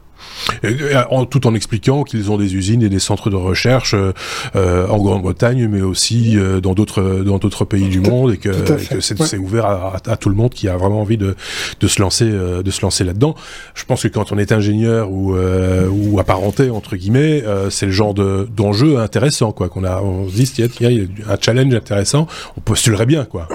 [1.11, 4.13] En, tout en expliquant qu'ils ont des usines et des centres de recherche euh,
[4.55, 8.51] euh en Grande-Bretagne, mais aussi euh, dans d'autres dans d'autres pays du monde, et que,
[8.51, 11.35] que c'est ouvert à, à, tout le monde qui a vraiment envie de,
[11.81, 13.35] de se lancer euh, de se lancer là-dedans.
[13.75, 18.15] Je pense que quand on est ingénieur ou ou apparenté entre guillemets, c'est le genre
[18.15, 19.69] de d'enjeu intéressant quoi.
[19.69, 23.49] Qu'on a on se dit il y a un challenge intéressant, on postulerait bien quoi.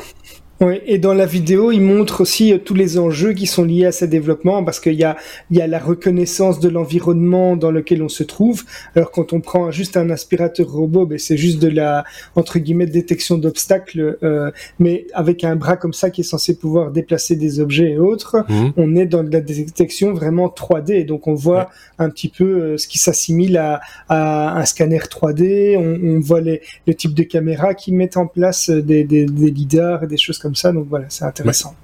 [0.61, 3.87] Oui, et dans la vidéo, il montre aussi euh, tous les enjeux qui sont liés
[3.87, 5.17] à ces développements, parce qu'il y a,
[5.49, 8.63] il y a la reconnaissance de l'environnement dans lequel on se trouve.
[8.95, 12.03] Alors quand on prend juste un aspirateur robot, ben, c'est juste de la
[12.35, 16.91] entre guillemets détection d'obstacles, euh, mais avec un bras comme ça qui est censé pouvoir
[16.91, 18.69] déplacer des objets et autres, mmh.
[18.77, 21.07] on est dans de la détection vraiment 3D.
[21.07, 25.75] Donc on voit un petit peu euh, ce qui s'assimile à, à, un scanner 3D.
[25.75, 29.49] On, on voit les, le type de caméra qui mettent en place des, des, des
[29.49, 30.71] lidars et des choses comme ça.
[30.71, 31.75] Donc voilà, c'est intéressant.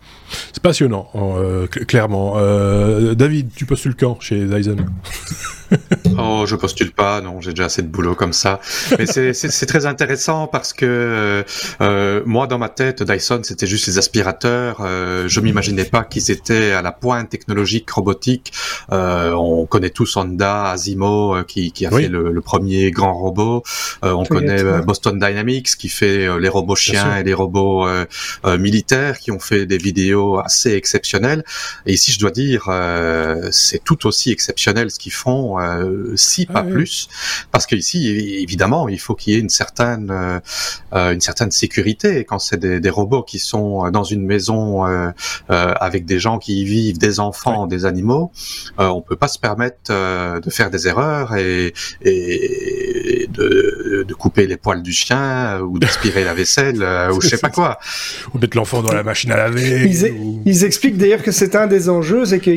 [0.52, 2.34] C'est passionnant, euh, clairement.
[2.38, 4.78] Euh, David, tu postules quand chez Dyson?
[6.18, 8.60] oh, je postule pas, non, j'ai déjà assez de boulot comme ça.
[8.98, 11.44] Mais c'est très intéressant parce que
[11.82, 14.78] euh, moi, dans ma tête, Dyson, c'était juste les aspirateurs.
[14.82, 18.54] Euh, je m'imaginais pas qu'ils étaient à la pointe technologique robotique.
[18.92, 23.14] Euh, on connaît tous Honda, Asimo, euh, qui, qui a fait le, le, premier grand
[23.14, 23.64] robot.
[24.04, 27.88] Euh, on connaît Boston Dynamics, qui fait les robots chiens et les robots
[28.46, 31.44] militaires qui ont fait des vidéos assez exceptionnelles.
[31.86, 32.70] Et ici, je dois dire,
[33.52, 35.57] c'est tout aussi exceptionnel ce qu'ils font,
[36.16, 37.08] si pas ah plus,
[37.52, 38.08] parce qu'ici,
[38.42, 40.12] évidemment, il faut qu'il y ait une certaine
[40.94, 44.84] une certaine sécurité quand c'est des, des, robots qui sont dans une maison
[45.50, 48.32] avec des gens qui y vivent, des enfants, des animaux.
[48.78, 52.87] on peut pas se permettre de faire des erreurs et, et
[53.30, 57.28] de, de, couper les poils du chien euh, ou d'aspirer la vaisselle euh, ou je
[57.28, 57.78] sais pas quoi.
[58.34, 59.90] Ou mettre l'enfant dans la machine à laver.
[60.46, 62.52] Ils, expliquent d'ailleurs que c'est un des enjeux, c'est que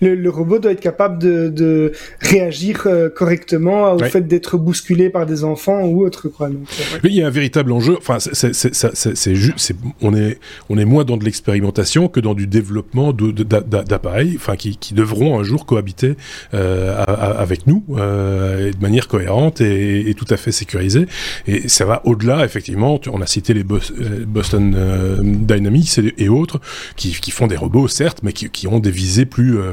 [0.00, 5.26] le, robot doit être capable de, de réagir euh, correctement au fait d'être bousculé par
[5.26, 6.48] des enfants ou autre quoi.
[6.48, 6.66] Donc,
[7.04, 7.96] il y a un véritable enjeu.
[7.96, 13.12] Enfin, c'est juste, on est on est moins dans de l'expérimentation que dans du développement
[13.12, 16.14] d'appareils, enfin qui, qui, devront un jour cohabiter
[16.52, 21.06] avec nous euh, de manière cohérente et, et, tout à fait sécurisée.
[21.46, 23.00] Et ça va au-delà, effectivement.
[23.10, 26.60] On a cité les euh, Boston euh, Dynamics et, autres
[26.96, 29.72] qui, qui, font des robots, certes, mais qui, qui ont des visées plus euh,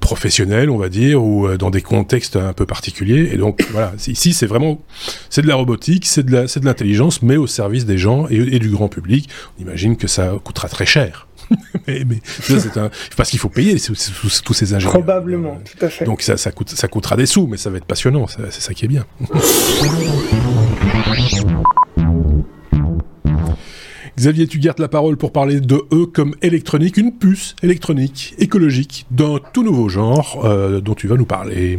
[0.00, 3.30] professionnelles, on va dire, ou dans des contextes un peu particuliers.
[3.32, 4.82] Et donc voilà, ici c'est vraiment
[5.30, 8.70] c'est de la robotique, c'est de l'intelligence, mais au service des gens et, et du
[8.70, 9.28] grand public.
[9.58, 11.27] On imagine que ça coûtera très cher.
[11.86, 12.90] mais, mais c'est un...
[13.16, 14.92] parce qu'il faut payer tous ces ingénieurs.
[14.92, 16.04] Probablement, tout à fait.
[16.04, 18.26] Donc ça, ça, coûte, ça coûtera des sous, mais ça va être passionnant.
[18.26, 19.06] C'est ça qui est bien.
[24.18, 29.06] Xavier, tu gardes la parole pour parler de eux comme électronique, une puce électronique écologique
[29.12, 31.78] d'un tout nouveau genre euh, dont tu vas nous parler.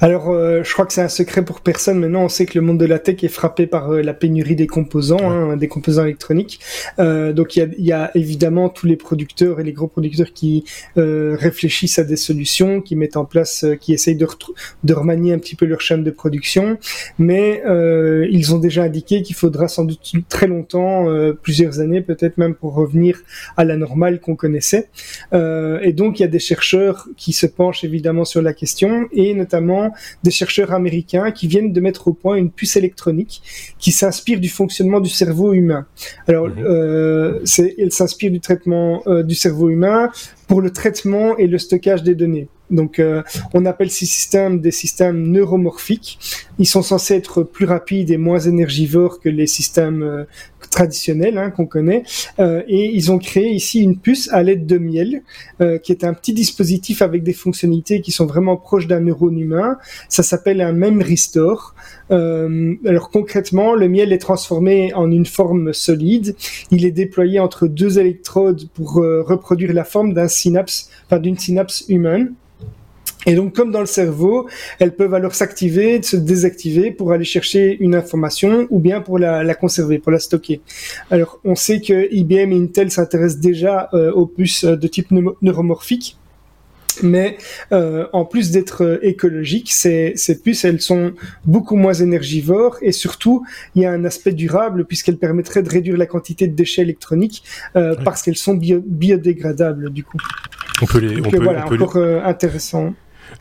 [0.00, 2.00] Alors, euh, je crois que c'est un secret pour personne.
[2.00, 4.56] Maintenant, on sait que le monde de la tech est frappé par euh, la pénurie
[4.56, 6.60] des composants, hein, des composants électroniques.
[6.98, 10.64] Euh, donc, il y a, évidemment tous les producteurs et les gros producteurs qui
[10.96, 14.26] réfléchissent à des solutions, qui mettent en place, qui essayent de,
[14.84, 16.78] de remanier un petit peu leur chaîne de production.
[17.18, 17.62] Mais
[18.30, 21.06] ils ont déjà indiqué qu'il faudra sans doute très longtemps,
[21.42, 23.20] plusieurs années peut-être même, pour revenir
[23.56, 24.88] à la normale qu'on connaissait.
[25.32, 29.34] et donc, il y a des chercheurs qui se penchent évidemment sur la question et
[29.34, 29.61] notamment
[30.22, 33.42] des chercheurs américains qui viennent de mettre au point une puce électronique
[33.78, 35.86] qui s'inspire du fonctionnement du cerveau humain.
[36.28, 37.44] Alors, euh,
[37.78, 40.10] elle s'inspire du traitement euh, du cerveau humain
[40.52, 42.46] pour le traitement et le stockage des données.
[42.72, 43.22] Donc, euh,
[43.54, 46.18] on appelle ces systèmes des systèmes neuromorphiques.
[46.58, 50.24] Ils sont censés être plus rapides et moins énergivores que les systèmes euh,
[50.70, 52.02] traditionnels hein, qu'on connaît.
[52.38, 55.22] Euh, et ils ont créé ici une puce à l'aide de miel,
[55.82, 59.76] qui est un petit dispositif avec des fonctionnalités qui sont vraiment proches d'un neurone humain.
[60.08, 61.74] Ça s'appelle un memory store.
[62.10, 66.34] alors concrètement, le miel est transformé en une forme solide.
[66.70, 72.34] Il est déployé entre deux électrodes pour reproduire la forme d'un synapse, d'une synapse humaine.
[73.24, 74.48] Et donc, comme dans le cerveau,
[74.80, 79.54] elles peuvent alors s'activer, se désactiver pour aller chercher une information ou bien pour la,
[79.54, 80.60] conserver, pour la stocker.
[81.10, 85.08] Alors, on sait que IBM et Intel s'intéressent déjà euh, aux puces de type
[85.40, 86.16] neuromorphique.
[87.02, 87.38] Mais
[87.72, 91.12] euh, en plus d'être euh, écologiques, ces, ces, puces, elles sont
[91.44, 95.96] beaucoup moins énergivores et surtout, il y a un aspect durable puisqu'elles permettraient de réduire
[95.96, 97.42] la quantité de déchets électroniques
[98.04, 100.18] parce qu'elles sont biodégradables du coup.
[100.80, 102.94] On peut les, on peut, voilà, encore intéressant.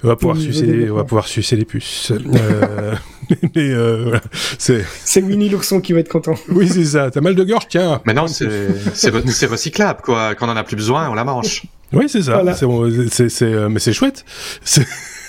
[0.04, 2.12] On va pouvoir sucer, on va pouvoir sucer les puces.
[2.12, 2.96] Euh,
[3.56, 4.18] mais euh,
[4.58, 4.84] c'est.
[5.04, 6.36] C'est Winnie l'ourson qui va être content.
[6.50, 7.12] Oui, c'est ça.
[7.12, 8.02] T'as mal de gorge, tiens.
[8.06, 10.36] Mais non, c'est recyclable, quoi.
[10.36, 11.64] Quand on en a plus besoin, on la mange.
[11.93, 12.38] Oui, c'est ça.
[12.56, 14.25] C'est, euh, mais c'est chouette.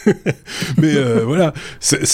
[0.79, 1.53] mais euh, voilà,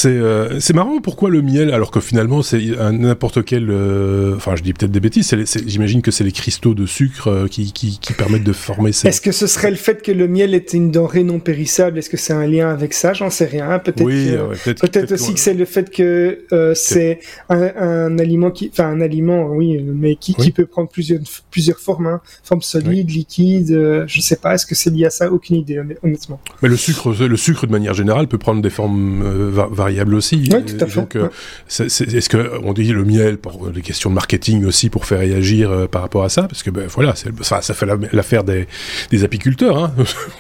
[0.05, 3.71] euh, c'est marrant pourquoi le miel, alors que finalement c'est n'importe quel.
[3.71, 5.35] Euh, enfin, je dis peut-être des bêtises,
[5.67, 9.09] j'imagine que c'est les cristaux de sucre qui, qui, qui, permettent de former ces.
[9.09, 11.99] Est-ce que ce serait le fait que le miel est une denrée non périssable?
[11.99, 13.13] Est-ce que c'est un lien avec ça?
[13.13, 13.79] J'en sais rien.
[13.79, 14.35] Peut-être oui,
[14.81, 18.71] peut-être aussi que c'est le fait que c'est un, un, aliment qui.
[18.73, 21.21] Enfin, un aliment, oui, mais qui, qui peut prendre plusieurs,
[21.51, 22.21] plusieurs formes, hein.
[22.43, 24.55] forme solide, liquide, je sais pas.
[24.55, 25.31] Est-ce que c'est lié à ça?
[25.33, 26.41] Aucune idée, honnêtement.
[26.63, 30.37] Mais le sucre, le sucre de manière générale, peut prendre des formes euh, variables aussi.
[30.37, 31.01] Oui, tout à fait.
[31.01, 31.29] Donc, euh,
[31.69, 35.71] est-ce que on dit le miel pour des questions de marketing aussi pour faire réagir
[35.71, 36.43] euh, par rapport à ça?
[36.43, 38.67] Parce que ben voilà, ça, ça fait l'affaire des,
[39.11, 39.93] des, apiculteurs, hein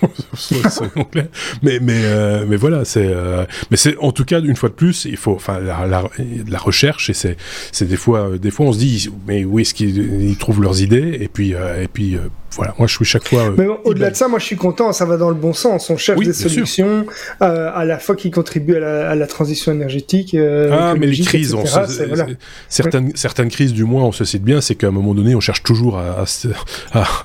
[1.62, 3.08] mais mais mais voilà, c'est
[3.70, 5.86] mais c'est en tout cas une fois de plus, il faut enfin la,
[6.48, 7.36] la, recherche et c'est
[7.72, 11.18] c'est des fois des fois on se dit mais où est-ce qu'ils trouvent leurs idées?
[11.20, 12.16] Et puis et puis
[12.52, 13.50] voilà, moi je suis chaque fois.
[13.56, 15.90] mais au-delà de ça, moi je suis content, ça va dans le bon sens.
[15.90, 17.06] On cherche des solutions
[17.42, 20.34] euh, à la fois qui contribuent à la, transition énergétique.
[20.34, 21.56] Euh, ah, mais les crises,
[22.68, 25.40] certaines, certaines crises, du moins, on se cite bien, c'est qu'à un moment donné, on
[25.40, 26.24] cherche toujours à,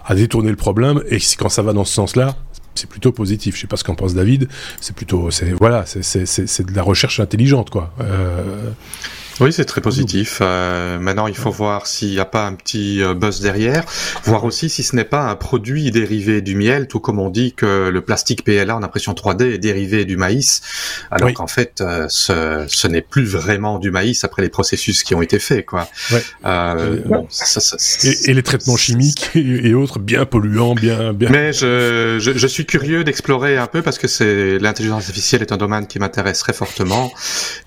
[0.06, 2.36] à, détourner le problème, et quand ça va dans ce sens-là,
[2.76, 3.56] c'est plutôt positif.
[3.56, 4.48] Je sais pas ce qu'en pense David.
[4.82, 7.94] C'est plutôt, c'est voilà, c'est de la recherche intelligente, quoi.
[8.02, 8.72] Euh...
[9.39, 10.39] Oui, c'est très positif.
[10.41, 13.84] Euh, maintenant, il faut voir s'il n'y a pas un petit euh, buzz derrière,
[14.26, 17.54] voir aussi si ce n'est pas un produit dérivé du miel, tout comme on dit
[17.54, 20.62] que le plastique PLA en impression 3D est dérivé du maïs,
[21.12, 25.15] alors qu'en fait, euh, ce, ce n'est plus vraiment du maïs après les processus qui
[25.15, 25.88] ont été faits, quoi.
[26.46, 31.30] Euh, bon, ça, ça, et, et, les traitements chimiques et, autres bien polluants, bien, bien.
[31.30, 35.52] Mais je, je, je suis curieux d'explorer un peu parce que c'est l'intelligence artificielle est
[35.52, 37.12] un domaine qui m'intéresse très fortement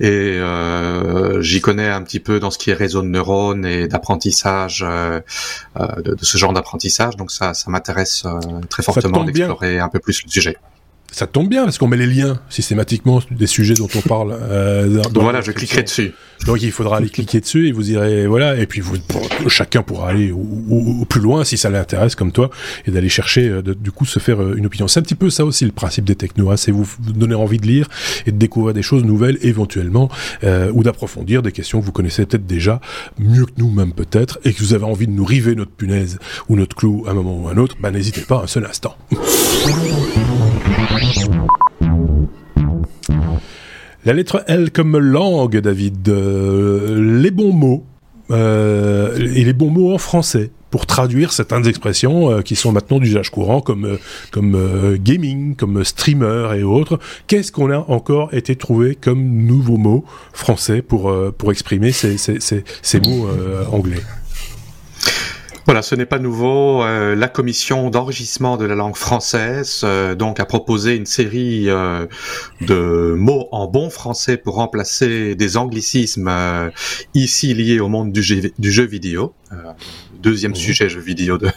[0.01, 3.89] et euh, j'y connais un petit peu dans ce qui est réseau de neurones et
[3.89, 5.21] d'apprentissage, euh,
[5.81, 7.17] euh, de, ce genre d'apprentissage.
[7.17, 8.39] Donc ça, ça m'intéresse euh,
[8.71, 10.57] très fortement d'explorer un peu plus le sujet
[11.13, 14.37] ça tombe bien parce qu'on met les liens systématiquement des sujets dont on parle.
[14.41, 16.13] Euh, voilà, je cliquerai dessus.
[16.45, 18.97] Donc il faudra aller cliquer dessus et vous irez voilà et puis vous
[19.49, 22.51] chacun pourra aller au, plus loin si ça l'intéresse comme toi
[22.87, 24.89] et d'aller chercher euh, du coup se faire euh, une opinion.
[24.89, 27.59] C'est un petit peu ça aussi le principe des technos, hein, c'est vous, donner envie
[27.59, 27.89] de lire
[28.27, 30.11] et de découvrir des choses nouvelles éventuellement
[30.45, 32.81] euh, ou d'approfondir des questions que vous connaissez peut-être déjà
[33.19, 36.19] mieux que nous même peut-être et que vous avez envie de nous river notre punaise
[36.49, 38.67] ou notre clou à un moment ou à un autre, bah n'hésitez pas un seul
[38.67, 38.97] instant.
[44.07, 46.09] La lettre L comme langue, David.
[46.09, 47.85] Euh, les bons mots.
[48.31, 52.99] Euh, et les bons mots en français pour traduire certaines expressions euh, qui sont maintenant
[52.99, 53.99] d'usage courant comme
[55.03, 57.01] gaming, comme streamer et autres.
[57.27, 61.13] Qu'est-ce qu'on a encore été trouvé comme nouveaux mots français pour
[61.51, 63.29] exprimer ces mots
[63.73, 64.03] anglais?
[65.67, 66.83] Voilà, ce n'est pas nouveau.
[66.85, 72.07] Euh, la commission d'enregistrement de la langue française euh, donc a proposé une série euh,
[72.61, 76.33] de mots en bon français pour remplacer des anglicismes
[77.15, 79.35] ici liés au monde du jeu, du jeu vidéo.
[80.23, 80.57] deuxième mmh.
[80.57, 81.51] sujet jeu vidéo de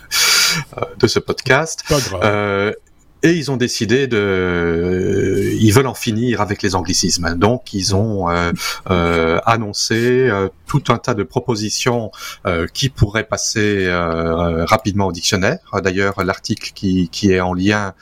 [0.97, 1.83] de ce podcast.
[1.87, 2.73] Pas grave.
[3.21, 7.35] Et ils ont décidé de, euh, ils veulent en finir avec les anglicismes.
[7.35, 8.53] Donc ils ont euh,
[8.89, 12.11] euh, annoncé euh, tout un tas de propositions
[12.45, 15.59] euh, qui pourraient passer rapidement au dictionnaire.
[15.83, 17.93] D'ailleurs, l'article qui, qui est en lien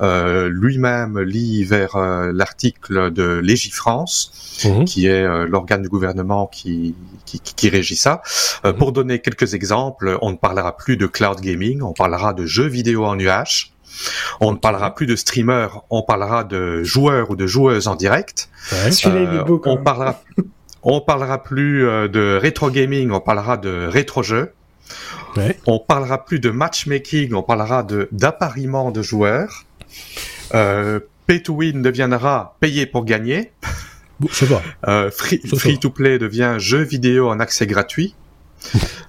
[0.00, 1.96] lui-même lit vers
[2.32, 4.84] l'article de Légifrance, mmh.
[4.84, 6.94] qui est l'organe du gouvernement qui,
[7.26, 8.22] qui, qui régit ça.
[8.64, 8.72] Mmh.
[8.72, 12.66] Pour donner quelques exemples, on ne parlera plus de cloud gaming, on parlera de jeux
[12.66, 13.73] vidéo en nuage.
[14.40, 18.48] On ne parlera plus de streamer, on parlera de joueurs ou de joueuses en direct.
[18.72, 20.22] Euh, on parlera,
[20.82, 24.52] on parlera plus euh, de rétro gaming, on parlera de rétro jeux.
[25.66, 29.64] On parlera plus de matchmaking, on parlera de d'appariement de joueurs.
[30.54, 33.52] Euh, pay to win deviendra payer pour gagner.
[35.56, 38.14] free to play devient jeu vidéo en accès gratuit.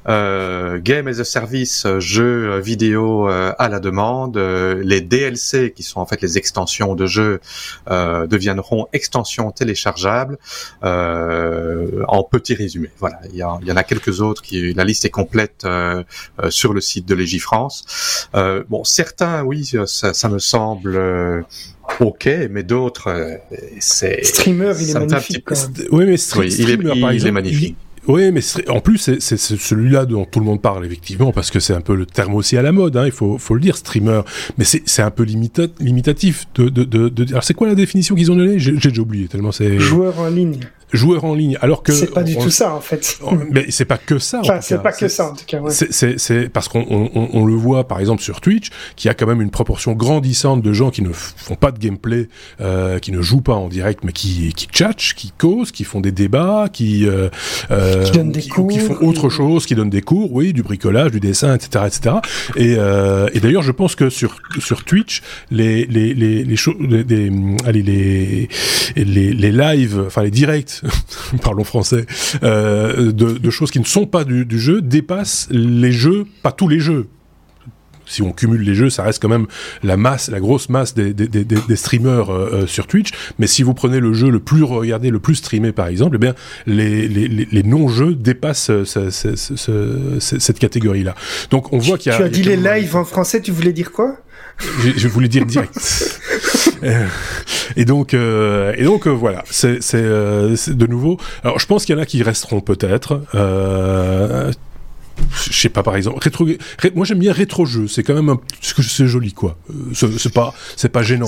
[0.07, 4.37] Euh, game as a service, jeu vidéo euh, à la demande.
[4.37, 7.39] Euh, les DLC, qui sont en fait les extensions de jeux,
[7.87, 10.37] deviendront extensions téléchargeables.
[10.83, 13.19] en petit résumé, voilà.
[13.31, 15.65] Il y, en a quelques autres qui, la liste est complète
[16.49, 18.29] sur le site de Légifrance.
[18.33, 21.45] bon, certains, oui, ça, me semble.
[21.99, 23.39] Ok, mais d'autres,
[23.79, 24.23] c'est.
[24.23, 25.45] Streamer, il est magnifique.
[25.91, 26.49] Oui, mais streamer,
[27.13, 27.77] il, est, magnifique.
[28.07, 31.73] Oui, mais en plus, c'est celui-là dont tout le monde parle, effectivement, parce que c'est
[31.73, 34.21] un peu le terme aussi à la mode, hein, il faut, le dire, streamer.
[34.57, 36.69] Mais c'est un peu limitatif de...
[36.69, 38.59] de, de, Alors, c'est quoi la définition qu'ils ont donnée?
[38.59, 39.79] J'ai déjà oublié, tellement c'est...
[39.79, 40.59] Joueur en ligne
[40.93, 43.19] joueurs en ligne, alors que c'est pas du tout ça en fait.
[43.51, 44.39] mais c'est pas que ça.
[44.41, 45.59] Enfin, c'est pas que ça en tout cas.
[45.59, 45.71] Ouais.
[45.71, 49.25] C'est parce qu'on on, on, le voit par exemple sur Twitch, qu'il y a quand
[49.25, 52.29] même une proportion grandissante de gens qui ne font pas de gameplay,
[52.61, 56.01] euh, qui ne jouent pas en direct, mais qui qui tchatchent, qui causent, qui font
[56.01, 57.29] des débats, qui euh,
[57.71, 60.63] euh qui donnent des cours, qui font autre chose, qui donnent des cours, oui, du
[60.63, 62.15] bricolage, du dessin, etc., etc.
[62.55, 65.21] Et, euh, et d'ailleurs, je pense que sur sur Twitch,
[65.51, 67.31] les les les les, choses, les,
[67.65, 68.49] allez les
[68.95, 70.74] les les lives, enfin les directs
[71.41, 72.05] parlons français,
[72.43, 76.79] euh, de, choses qui ne sont pas du, jeu dépassent les jeux, pas tous les
[76.79, 77.07] jeux,
[78.07, 79.47] si on cumule les jeux, ça reste quand même
[79.81, 83.09] la masse, la grosse masse des, des, streamers euh, euh, sur Twitch.
[83.39, 86.19] Mais si vous prenez le jeu le plus regardé, le plus streamé par exemple, eh
[86.19, 86.35] bien
[86.67, 88.69] les, les, non-jeux dépassent
[90.19, 91.15] cette catégorie-là.
[91.49, 92.17] Donc on voit qu'il y a.
[92.17, 94.17] Tu as dit les lives en français, tu voulais dire quoi?
[94.57, 95.75] Je, voulais dire direct.
[96.83, 97.07] Euh,
[97.75, 101.17] et donc, euh, et donc euh, voilà, c'est de nouveau.
[101.43, 103.21] Alors, je pense qu'il y en a qui resteront peut-être.
[103.33, 104.51] je
[105.53, 106.45] sais pas par exemple rétro,
[106.93, 109.57] moi j'aime bien rétro jeu c'est quand même un, c'est joli quoi
[109.93, 111.25] c'est pas c'est pas gênant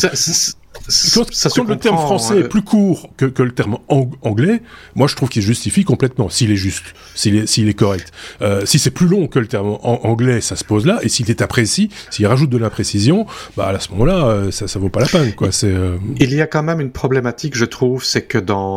[1.14, 4.62] quand, le terme français est euh, plus court que, que le terme anglais,
[4.96, 8.12] moi je trouve qu'il justifie complètement, s'il est juste, s'il est, correct.
[8.42, 11.30] Euh, si c'est plus long que le terme anglais, ça se pose là, et s'il
[11.30, 13.26] est imprécis, s'il rajoute de l'imprécision,
[13.56, 15.52] bah à ce moment-là, euh, ça, ça vaut pas la peine, quoi.
[15.52, 15.68] C'est.
[15.68, 18.68] Euh, Il y a quand même une problématique, je trouve, c'est que dans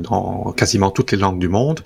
[0.00, 1.80] dans quasiment toutes les langues du monde,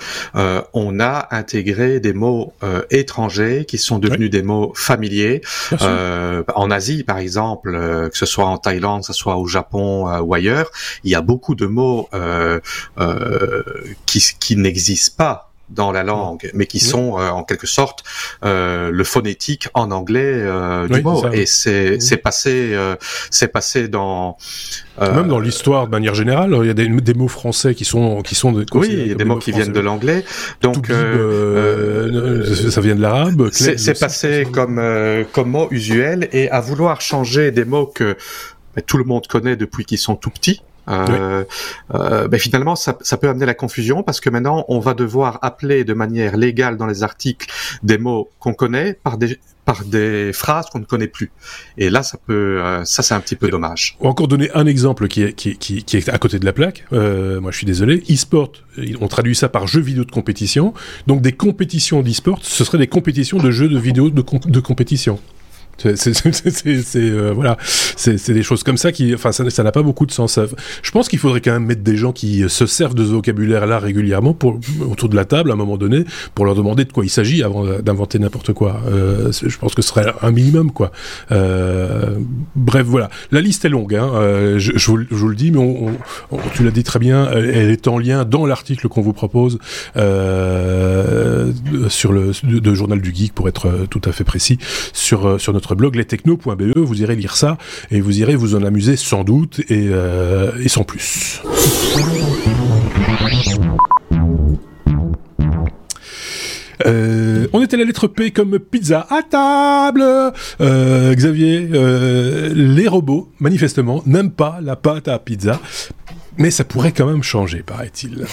[0.73, 2.53] on a intégré des mots
[2.91, 5.41] étrangers qui sont devenus des mots familiers.
[5.81, 7.73] en Asie, par exemple,
[8.11, 10.71] que ce soit en Thaïlande, que ce soit au Japon ou ailleurs,
[11.05, 12.61] il y a beaucoup de mots euh,
[12.99, 13.63] euh,
[14.07, 18.03] qui, qui n'existent pas dans la langue, mais qui sont euh, en quelque sorte
[18.45, 21.31] euh, le phonétique en anglais euh, du mot.
[21.33, 22.77] Et c'est c'est passé
[23.31, 24.37] c'est passé dans
[25.01, 26.57] même dans l'histoire de manière générale.
[26.63, 29.15] Il y a des, des, mots français qui sont qui sont oui, il y a
[29.15, 30.25] des mots, qui viennent de l'anglais.
[30.63, 33.51] Donc ça vient de l'arabe.
[33.53, 34.83] C'est passé comme
[35.33, 38.17] comme mot usuel et à vouloir changer des mots que
[38.87, 40.63] tout le monde connaît depuis qu'ils sont tout petits.
[40.89, 41.45] Euh,
[41.95, 45.39] euh, ben finalement, ça, ça, peut amener la confusion parce que maintenant, on va devoir
[45.43, 47.49] appeler de manière légale dans les articles
[47.83, 51.31] des mots qu'on connaît par des par des phrases qu'on ne connaît plus.
[51.77, 53.99] Et là, ça peut, euh, ça c'est un petit peu dommage.
[54.01, 56.47] On va encore donner un exemple qui est, qui, qui, qui est à côté de
[56.47, 56.87] la plaque.
[56.91, 58.03] Moi, je suis désolé.
[58.11, 58.53] E-sport,
[59.03, 60.73] on traduit ça par jeux vidéo de compétition.
[61.07, 65.21] Donc, des compétitions d'e-sport, ce seraient des compétitions de jeux de vidéo de, de compétition.
[65.79, 67.57] C'est euh, voilà,
[67.97, 70.39] c'est des choses comme ça qui, enfin, ça n'a pas beaucoup de sens.
[70.83, 73.79] Je pense qu'il faudrait quand même mettre des gens qui se servent de ce vocabulaire-là
[73.79, 74.59] régulièrement pour
[74.89, 76.05] autour de la table à un moment donné
[76.35, 78.81] pour leur demander de quoi il s'agit avant d'inventer n'importe quoi.
[78.89, 80.93] Euh, je pense que ce serait un minimum, quoi.
[81.33, 82.17] Euh,
[82.57, 83.11] bref, voilà.
[83.31, 83.95] La liste est longue.
[83.95, 84.11] Hein.
[84.15, 85.61] Euh, je, je, vous, le dis, mais
[86.55, 87.29] tu l'as dit très bien.
[87.31, 89.59] Elle est en lien dans l'article qu'on vous propose
[89.97, 91.53] euh,
[91.89, 94.59] sur le de, journal du geek pour être tout à fait précis
[94.93, 97.59] sur sur notre blog lestechno.be, vous irez lire ça
[97.91, 101.43] et vous irez vous en amuser sans doute et, euh, sans plus.
[106.87, 110.05] Euh, on était à la lettre P comme pizza à table.
[110.61, 111.69] Euh, Xavier,
[112.55, 115.61] les robots, manifestement, n'aiment pas la pâte à pizza,
[116.37, 118.27] mais ça pourrait quand même changer, paraît-il.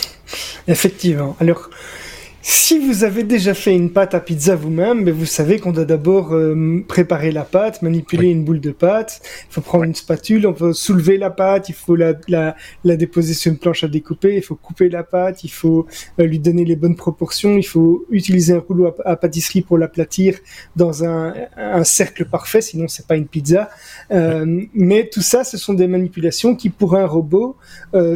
[0.67, 1.35] Effectivement.
[1.39, 1.69] Alors,
[2.47, 6.31] si vous avez déjà fait une pâte à pizza vous-même, vous savez qu'on doit d'abord
[6.31, 9.19] euh, préparer la pâte, manipuler une boule de pâte.
[9.49, 12.97] Il faut prendre une spatule, on peut soulever la pâte, il faut la, la, la,
[12.97, 15.87] déposer sur une planche à découper, il faut couper la pâte, il faut
[16.19, 20.37] euh, lui donner les bonnes proportions, il faut utiliser un rouleau à, pâtisserie pour l'aplatir
[20.75, 23.71] dans un, un, cercle parfait, sinon c'est pas une pizza.
[24.11, 27.55] Euh, mais tout ça, ce sont des manipulations qui, pour un robot,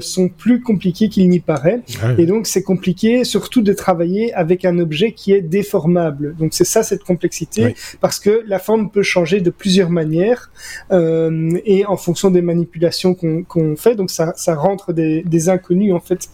[0.02, 1.82] sont plus compliquées qu'il n'y paraît.
[2.20, 6.36] Et donc c'est compliqué, surtout de travailler avec un objet qui est déformable.
[6.38, 10.52] Donc c'est ça cette complexité, parce que la forme peut changer de plusieurs manières
[10.92, 13.96] euh, et en fonction des manipulations qu'on fait.
[13.96, 16.30] Donc ça, ça rentre des, des inconnus en fait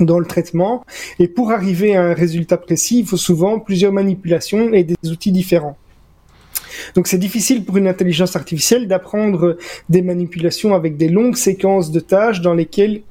[0.00, 0.84] dans le traitement.
[1.18, 5.32] Et pour arriver à un résultat précis, il faut souvent plusieurs manipulations et des outils
[5.32, 5.76] différents.
[6.94, 9.56] Donc c'est difficile pour une intelligence artificielle d'apprendre
[9.88, 13.02] des manipulations avec des longues séquences de tâches dans lesquelles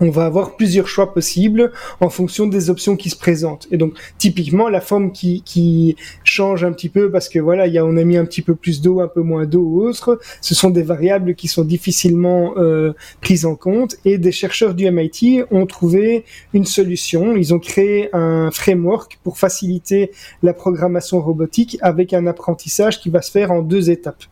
[0.00, 3.68] on va avoir plusieurs choix possibles en fonction des options qui se présentent.
[3.70, 7.74] Et donc, typiquement, la forme qui, qui change un petit peu parce que voilà, il
[7.74, 9.82] y a, on a mis un petit peu plus d'eau, un peu moins d'eau ou
[9.82, 10.18] autre.
[10.40, 13.96] Ce sont des variables qui sont difficilement euh, prises en compte.
[14.04, 17.36] Et des chercheurs du MIT ont trouvé une solution.
[17.36, 20.10] Ils ont créé un framework pour faciliter
[20.42, 24.22] la programmation robotique avec un apprentissage qui va se faire en deux étapes.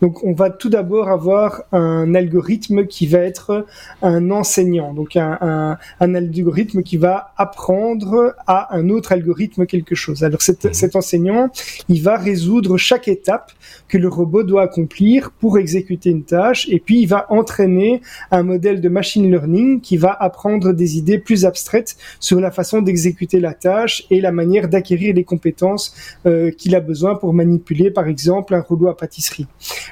[0.00, 3.66] Donc, on va tout d'abord avoir un algorithme qui va être
[4.02, 4.92] un enseignant.
[5.18, 10.24] Un, algorithme qui va apprendre à un autre algorithme quelque chose.
[10.24, 10.72] Alors mhm.
[10.72, 11.50] cet, enseignant,
[11.88, 13.52] il va résoudre chaque étape
[13.88, 18.42] que le robot doit accomplir pour exécuter une tâche et puis il va entraîner un
[18.42, 23.40] modèle de machine learning qui va apprendre des idées plus abstraites sur la façon d'exécuter
[23.40, 25.94] la tâche et la manière d'acquérir les compétences
[26.26, 29.46] euh, qu'il a besoin pour manipuler par exemple un rouleau à pâtisserie.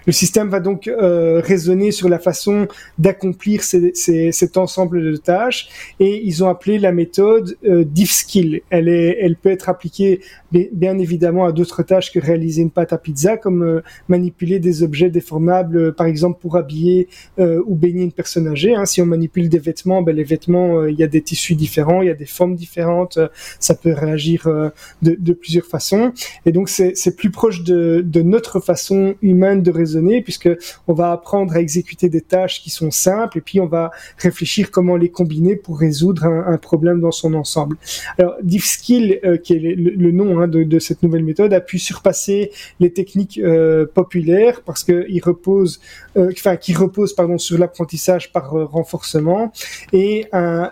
[0.06, 2.68] Le système va donc euh, raisonner sur la façon
[2.98, 5.68] d'accomplir cet ensemble tâches
[6.00, 10.20] et ils ont appelé la méthode euh, skill Elle, est, elle peut être appliquée
[10.72, 14.82] bien évidemment à d'autres tâches que réaliser une pâte à pizza, comme euh, manipuler des
[14.82, 18.74] objets déformables, euh, par exemple pour habiller euh, ou baigner une personne âgée.
[18.74, 18.86] Hein.
[18.86, 22.08] Si on manipule des vêtements, ben, les vêtements, il y a des tissus différents, il
[22.08, 23.18] y a des formes différentes,
[23.58, 24.48] ça peut réagir
[25.02, 26.12] de, de, plusieurs façons.
[26.44, 30.48] Et donc c'est plus proche de, de, notre façon humaine de raisonner, puisque
[30.86, 34.70] on va apprendre à exécuter des tâches qui sont simples, et puis on va réfléchir
[34.70, 37.76] comment les combiner pour résoudre un, problème dans son ensemble.
[38.18, 42.50] Alors, DeepSkill, euh, qui est le, nom hein, de, cette nouvelle méthode, a pu surpasser
[42.80, 45.80] les techniques euh, populaires parce qu'il repose,
[46.16, 49.52] euh, enfin, qui repose pardon sur l'apprentissage par renforcement
[49.92, 50.70] et un,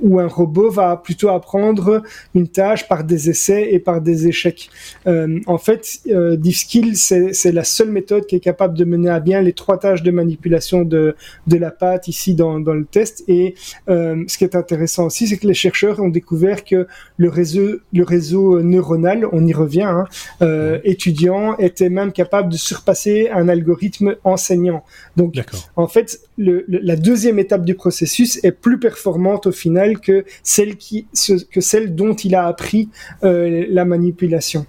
[0.00, 2.02] où un robot va plutôt apprendre
[2.34, 4.70] une tâche par des essais et par des échecs.
[5.06, 9.52] en fait, DeepSkill, c'est la seule méthode qui est capable de mener à bien les
[9.52, 11.16] trois tâches de manipulation de,
[11.46, 13.24] de la pâte ici dans, dans le test.
[13.28, 13.54] Et
[13.88, 17.80] euh, ce qui est intéressant aussi, c'est que les chercheurs ont découvert que le réseau,
[17.92, 20.06] le réseau neuronal, on y revient, hein,
[20.42, 24.84] euh, étudiant, était même capable de surpasser un algorithme enseignant.
[25.16, 25.34] Donc,
[25.76, 30.76] en fait, le, la deuxième étape du processus est plus performante au final que celle
[30.76, 31.06] qui,
[31.50, 32.88] que celle dont il a appris
[33.22, 34.66] euh, la manipulation.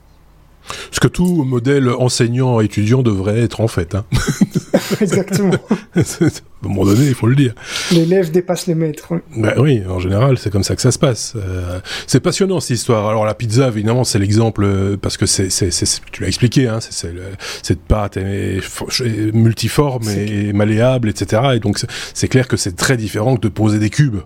[0.91, 3.95] Ce que tout modèle enseignant-étudiant devrait être en fait.
[3.95, 4.05] Hein.
[5.01, 5.53] Exactement.
[6.64, 7.53] à un moment donné, il faut le dire.
[7.91, 9.14] L'élève dépasse les maîtres.
[9.36, 11.34] Ben oui, en général, c'est comme ça que ça se passe.
[11.36, 13.08] Euh, c'est passionnant cette histoire.
[13.08, 15.49] Alors la pizza, évidemment, c'est l'exemple euh, parce que c'est,
[16.12, 17.14] tu l'as expliqué, hein, c'est,
[17.62, 18.62] cette pâte est,
[19.34, 21.41] multiforme et malléable, etc.
[21.56, 21.80] Et donc
[22.14, 24.22] c'est clair que c'est très différent que de poser des cubes.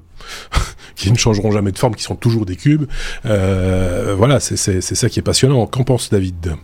[0.95, 2.85] qui ne changeront jamais de forme, qui sont toujours des cubes.
[3.25, 5.65] Euh, voilà, c'est ça qui est passionnant.
[5.65, 6.55] Qu'en pense David?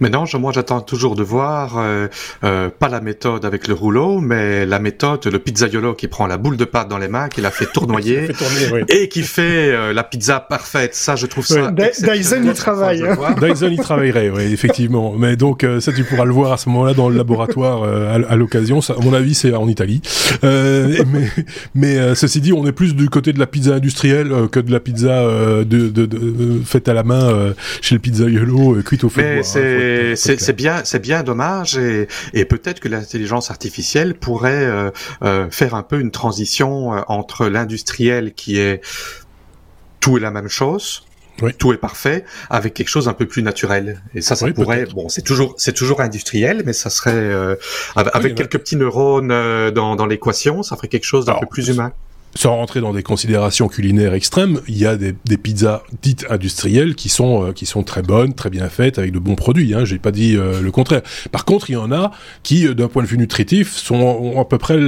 [0.00, 2.08] Mais non, moi j'attends toujours de voir, euh,
[2.44, 6.36] euh, pas la méthode avec le rouleau, mais la méthode, le pizzaiolo qui prend la
[6.36, 8.28] boule de pâte dans les mains, qui la fait tournoyer,
[8.88, 10.94] et qui fait euh, la pizza parfaite.
[10.94, 11.70] Ça, je trouve ça.
[11.70, 13.02] Dyson y travaille.
[13.02, 13.16] Hein.
[13.40, 15.14] Dyson y travaillerait, oui, effectivement.
[15.16, 18.22] Mais donc euh, ça, tu pourras le voir à ce moment-là dans le laboratoire euh,
[18.28, 18.80] à, l'occasion.
[18.80, 20.00] À mon avis, c'est en Italie.
[20.42, 21.28] mais
[21.74, 24.80] mais ceci dit, on est plus du côté de la pizza industrielle que de la
[24.80, 29.34] pizza de, de, de, faite à la main chez le pizzaiolo cuite au feu de
[29.34, 29.42] bois.
[29.66, 34.90] Hein c'est bien, c'est bien dommage et, et peut-être que l'intelligence artificielle pourrait euh,
[35.22, 38.80] euh, faire un peu une transition euh, entre l'industriel qui est
[40.00, 41.04] tout est la même chose.
[41.58, 44.00] Tout est parfait avec quelque chose un peu plus naturel.
[44.14, 44.86] Et ça, ça pourrait.
[44.86, 47.30] Bon, c'est toujours, c'est toujours industriel, mais ça serait
[47.94, 49.28] avec quelques petits neurones
[49.72, 51.92] dans, dans l'équation, ça ferait quelque chose d'un peu plus humain
[52.36, 56.94] sans rentrer dans des considérations culinaires extrêmes, il y a des, des pizzas dites industrielles
[56.94, 59.74] qui sont euh, qui sont très bonnes, très bien faites, avec de bons produits.
[59.74, 61.02] Hein, J'ai pas dit euh, le contraire.
[61.32, 62.12] Par contre, il y en a
[62.42, 64.78] qui, euh, d'un point de vue nutritif, sont à peu près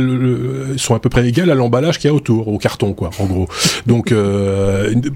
[0.76, 3.24] sont à peu près égales à l'emballage qu'il y a autour, au carton, quoi, en
[3.24, 3.48] gros.
[3.86, 4.12] Donc,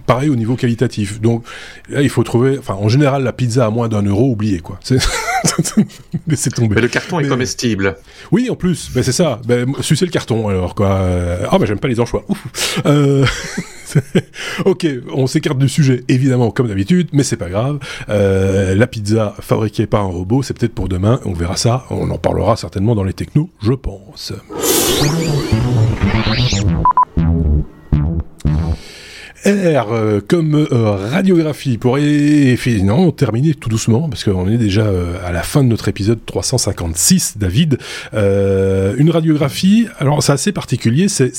[0.07, 1.21] pareil au niveau qualitatif.
[1.21, 1.45] Donc,
[1.91, 2.59] là, il faut trouver.
[2.59, 4.81] Enfin, en général, la pizza à moins d'un euro, oubliez quoi.
[6.27, 6.77] Laissez tomber.
[6.77, 7.97] Mais le carton est comestible.
[8.31, 8.91] Oui, en plus.
[8.95, 9.41] Ben, c'est ça.
[9.47, 11.01] Ben, sucez le carton alors quoi.
[11.51, 12.22] Ah ben j'aime pas les anchois.
[12.87, 13.27] Euh,
[14.65, 17.79] ok, on s'écarte du sujet, évidemment, comme d'habitude, mais c'est pas grave.
[18.09, 21.21] Euh, la pizza fabriquée par un robot, c'est peut-être pour demain.
[21.25, 21.85] On verra ça.
[21.91, 24.33] On en parlera certainement dans les technos, je pense.
[29.45, 35.17] R euh, comme euh, radiographie pour non, terminer tout doucement parce qu'on est déjà euh,
[35.25, 37.79] à la fin de notre épisode 356 David.
[38.13, 41.33] Une radiographie alors c'est assez particulier c'est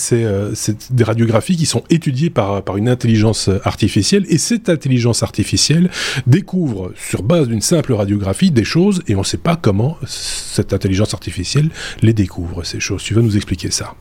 [0.92, 5.90] des radiographies qui sont étudiées par par une intelligence artificielle et cette intelligence artificielle
[6.28, 10.74] découvre sur base d'une simple radiographie des choses et on ne sait pas comment cette
[10.74, 11.70] intelligence artificielle
[12.02, 13.04] les découvre ces choses.
[13.04, 13.96] Tu vas nous expliquer ça?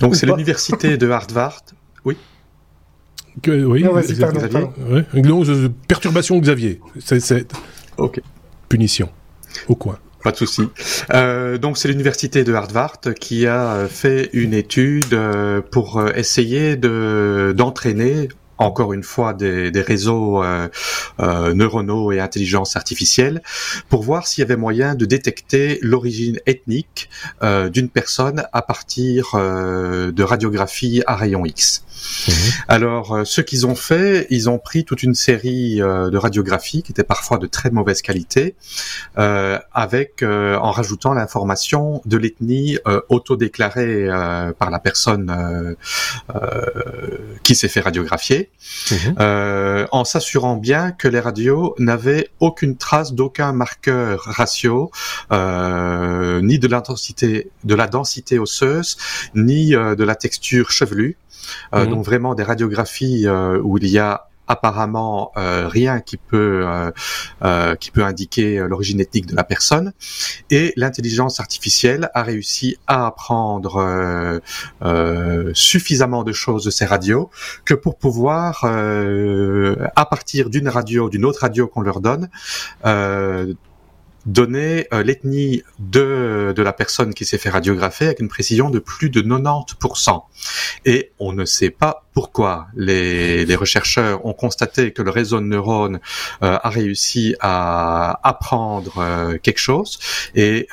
[0.00, 1.62] Donc c'est l'université de Harvard.
[2.04, 2.16] Oui?
[3.46, 3.84] Oui,
[5.88, 6.80] perturbation Xavier.
[6.98, 7.46] C'est
[7.98, 8.20] ok.
[8.68, 9.10] Punition.
[9.68, 9.98] Au coin.
[10.22, 10.62] Pas de souci.
[11.14, 16.76] Euh, donc c'est l'université de Harvard qui a fait une étude euh, pour euh, essayer
[16.76, 18.28] de d'entraîner
[18.58, 20.68] encore une fois des, des réseaux euh,
[21.20, 23.42] euh, neuronaux et intelligence artificielle
[23.88, 27.08] pour voir s'il y avait moyen de détecter l'origine ethnique
[27.42, 31.84] euh, d'une personne à partir euh, de radiographie à rayon X.
[32.28, 32.34] Mhm.
[32.68, 36.92] Alors, euh, ce qu'ils ont fait, ils ont pris toute une série de radiographies qui
[36.92, 38.54] étaient parfois de très mauvaise qualité,
[39.16, 42.78] avec en rajoutant l'information de l'ethnie
[43.08, 44.08] autodéclarée
[44.58, 45.76] par la personne
[47.42, 48.50] qui s'est fait radiographier
[48.90, 49.16] Mhm.
[49.20, 54.90] Euh, en s'assurant bien que les radios n'avaient aucune trace d'aucun marqueur ratio,
[55.32, 58.96] euh, ni de l'intensité, de la densité osseuse,
[59.34, 61.16] ni euh, de la texture chevelue.
[61.86, 61.94] Mhm.
[61.94, 66.90] Donc vraiment des radiographies où il y a apparemment euh, rien qui peut euh,
[67.44, 69.92] euh, qui peut indiquer l'origine ethnique de la personne
[70.50, 74.40] et l'intelligence artificielle a réussi à apprendre
[75.54, 77.30] suffisamment de choses de ces radios
[77.64, 82.28] que pour pouvoir à partir d'une radio d'une autre radio qu'on leur donne
[84.26, 89.08] donner l'ethnie de, de la personne qui s'est fait radiographer avec une précision de plus
[89.10, 90.22] de 90%.
[90.84, 92.66] Et on ne sait pas pourquoi.
[92.74, 96.00] Les, les chercheurs ont constaté que le réseau de neurones
[96.40, 99.98] a réussi à apprendre quelque chose
[100.34, 100.68] et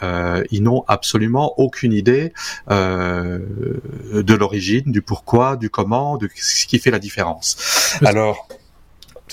[0.52, 2.34] ils n'ont absolument aucune idée
[2.70, 7.98] de l'origine, du pourquoi, du comment, de ce qui fait la différence.
[8.04, 8.48] Alors,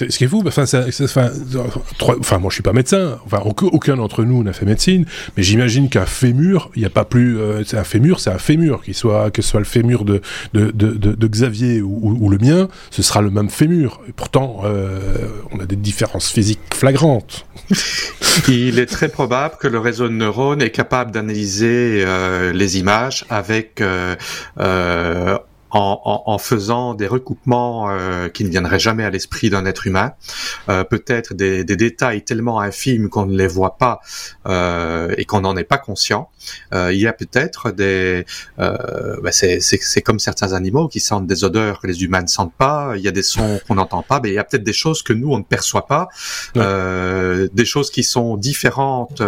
[0.08, 4.52] ce qui est fou, enfin, moi je suis pas médecin, enfin, aucun d'entre nous n'a
[4.52, 5.04] fait médecine,
[5.36, 8.38] mais j'imagine qu'un fémur, il n'y a pas plus, euh, c'est un fémur, c'est un
[8.38, 10.20] fémur, qu'il soit, que ce soit le fémur de,
[11.26, 14.00] Xavier ou, le mien, ce sera le même fémur.
[14.16, 14.98] Pourtant, euh,
[15.52, 17.46] on a des différences physiques flagrantes.
[18.48, 23.26] il est très probable que le réseau de neurones est capable d'analyser euh, les images
[23.28, 23.82] avec
[25.74, 29.66] euh, euh en, en, faisant des recoupements euh, qui ne viendraient jamais à l'esprit d'un
[29.66, 30.12] être humain,
[30.68, 34.00] euh, peut-être des, des, détails tellement infimes qu'on ne les voit pas
[34.46, 36.30] euh, et qu'on n'en est pas conscient.
[36.72, 38.24] Euh, il y a peut-être des,
[38.58, 42.54] euh, ben c'est comme certains animaux qui sentent des odeurs que les humains ne sentent
[42.54, 42.94] pas.
[42.96, 45.02] Il y a des sons qu'on n'entend pas, mais il y a peut-être des choses
[45.02, 46.08] que nous on ne perçoit pas,
[46.54, 49.22] des choses qui sont différentes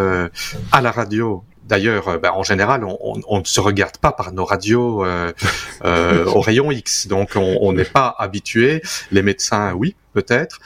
[0.73, 4.45] à la radio D'ailleurs, euh, ben, en général, on, ne se regarde pas par nos
[4.45, 5.33] radios euh,
[5.85, 8.83] euh, au rayon X, donc on n'est pas habitué.
[9.11, 10.61] Les médecins, oui, peut-être.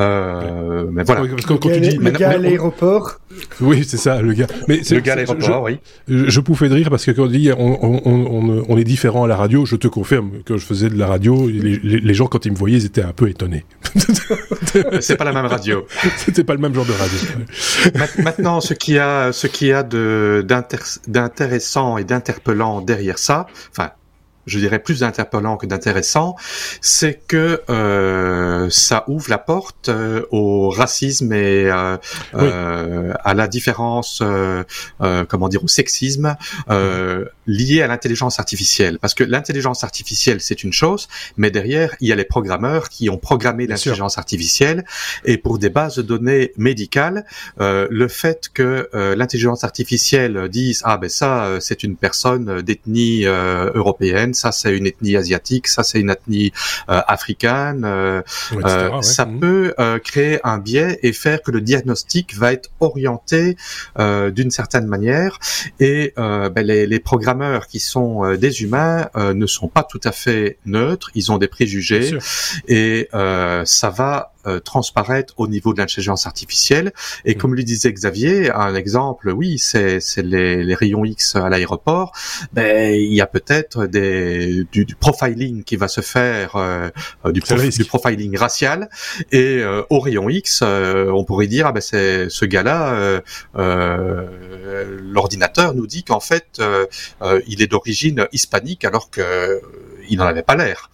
[0.00, 1.22] Euh, mais voilà.
[1.28, 3.18] parce que, quand tu dis, le gars à l'aéroport.
[3.60, 4.46] Oui, c'est ça, le gars.
[4.68, 5.78] Mais le gars à l'aéroport, oui.
[6.08, 9.28] Je, pouvais de rire parce que quand on dit on, on, on, est différent à
[9.28, 11.48] la radio, je te confirme que je faisais de la radio.
[11.48, 13.64] Les, les, gens, quand ils me voyaient, ils étaient un peu étonnés.
[15.00, 15.84] c'est pas la même radio.
[16.16, 18.14] C'était pas le même genre de radio.
[18.22, 20.44] Maintenant, ce qui a, ce qui a de
[21.08, 23.90] d'intéressant et d'interpellant derrière ça, enfin
[24.48, 26.36] je dirais plus interpellant que d'intéressant,
[26.80, 31.96] c'est que euh, ça ouvre la porte euh, au racisme et euh,
[32.34, 34.64] euh à la différence, euh,
[35.28, 36.36] comment dire, au sexisme
[37.46, 38.98] lié à l'intelligence artificielle.
[39.00, 43.08] Parce que l'intelligence artificielle, c'est une chose, mais derrière, il y a les programmeurs qui
[43.10, 44.84] ont programmé l'intelligence artificielle.
[45.24, 47.24] Et pour des bases de données médicales,
[47.58, 54.52] le fait que l'intelligence artificielle dise ah ben ça, c'est une personne d'ethnie européenne ça
[54.52, 56.52] c'est une ethnie asiatique, ça c'est une ethnie
[56.88, 57.84] euh, africaine.
[57.84, 58.22] Euh,
[58.52, 59.40] euh, ça mhm.
[59.40, 59.74] peut
[60.04, 63.56] créer un biais et faire que le diagnostic va être orienté
[63.98, 65.38] d'une certaine manière.
[65.80, 70.58] Et ben, les, les, programmeurs qui sont des humains ne sont pas tout à fait
[70.66, 72.18] neutres, ils ont des préjugés
[72.68, 76.92] et ça va euh, transparaître au niveau de l'intelligence artificielle.
[77.24, 77.38] Et mm.
[77.38, 82.12] comme le disait Xavier, un exemple, oui, c'est les, les, rayons X à l'aéroport.
[82.52, 86.88] Ben, il y a peut-être des du, du, profiling qui va se faire, euh,
[87.24, 88.88] euh du, du, profiling racial.
[89.32, 93.22] Et euh, au rayon X, on pourrait dire, ah ben c'est ce gars-là,
[93.54, 96.60] l'ordinateur nous dit qu'en fait,
[97.46, 99.60] il est d'origine hispanique, alors que
[100.08, 100.90] il n'en avait pas l'air.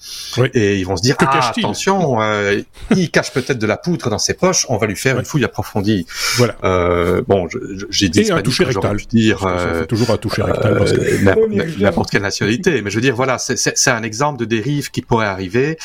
[0.55, 2.61] Et ils vont se dire, ah, attention, euh,
[2.97, 5.45] il cache peut-être de la poutre dans ses poches, on va lui faire une fouille
[5.45, 6.07] approfondie.
[6.37, 6.57] Voilà.
[6.65, 7.49] Euh, bon,
[7.91, 8.97] j'ai dit un toucher rectal.
[9.09, 10.79] dire euh, toujours un toucher rectal.
[10.83, 12.83] Euh, n'importe quelle nationalité.
[12.83, 15.79] Mais je veux dire, voilà, c'est un exemple de dérive qui pourrait arriver,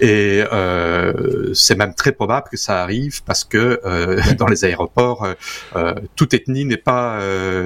[0.00, 5.26] et euh, c'est même très probable que ça arrive parce que euh, dans les aéroports,
[6.16, 7.20] toute ethnie n'est pas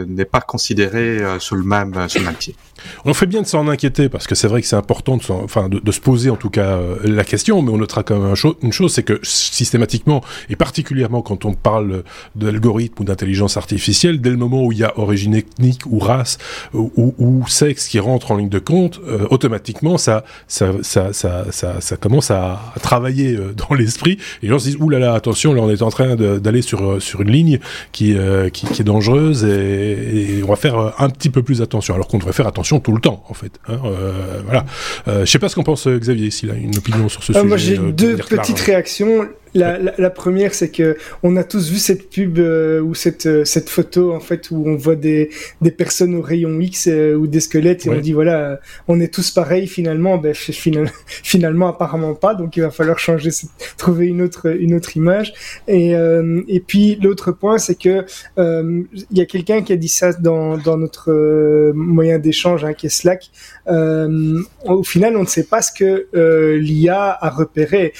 [0.06, 2.54] n'est pas considérée sur le même sur le même pied.
[3.04, 5.68] On fait bien de s'en inquiéter parce que c'est vrai que c'est important de, enfin,
[5.68, 8.72] de, se poser en tout cas euh, la question, mais on notera quand même une
[8.72, 12.02] chose, c'est que systématiquement, et particulièrement quand on parle
[12.34, 16.38] d'algorithme ou d'intelligence artificielle, dès le moment où il y a origine ethnique ou race
[16.74, 21.44] ou, ou, sexe qui rentre en ligne de compte, euh, automatiquement ça ça, ça, ça,
[21.52, 25.62] ça, commence à, travailler euh, dans l'esprit et les gens se disent, oulala, attention, là
[25.62, 27.60] on est en train d'aller sur, sur une ligne
[27.92, 28.16] qui,
[28.52, 32.08] qui, qui, est dangereuse et, et on va faire un petit peu plus attention, alors
[32.08, 33.52] qu'on devrait faire attention tout le temps, en fait.
[33.68, 34.64] Hein, euh, voilà.
[35.08, 37.32] Euh, je sais pas ce qu'en pense euh, Xavier, s'il a une opinion sur ce
[37.32, 37.44] sujet.
[37.44, 39.28] Moi, j'ai deux petites réactions.
[39.56, 43.44] La, la, première, c'est que on a tous vu cette pub euh, ou cette euh,
[43.46, 45.30] cette photo en fait où on voit des
[45.62, 49.12] des personnes au rayon X euh, ou des squelettes et on dit voilà, on est
[49.12, 50.18] tous pareils finalement.
[50.18, 52.34] Ben finalement, finalement apparemment pas.
[52.34, 53.30] Donc il va falloir changer,
[53.78, 55.32] trouver une autre une autre image.
[55.68, 55.92] Et
[56.48, 58.04] et puis l'autre point, c'est que
[58.36, 62.86] il y a quelqu'un qui a dit ça dans dans notre moyen d'échange hein, qui
[62.86, 63.30] est Slack.
[63.66, 66.08] au final, on ne sait pas ce que
[66.58, 67.94] l'IA a repéré.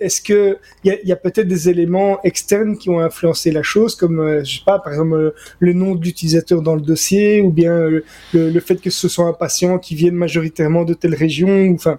[0.00, 4.20] Est-ce que il y a, peut-être des éléments externes qui ont influencé la chose, comme
[4.20, 7.50] euh, je sais pas, par exemple euh, le nom de l'utilisateur dans le dossier, ou
[7.50, 8.04] bien euh,
[8.34, 11.72] le, fait que ce soit un patient qui vienne majoritairement de telle région.
[11.74, 11.98] Enfin,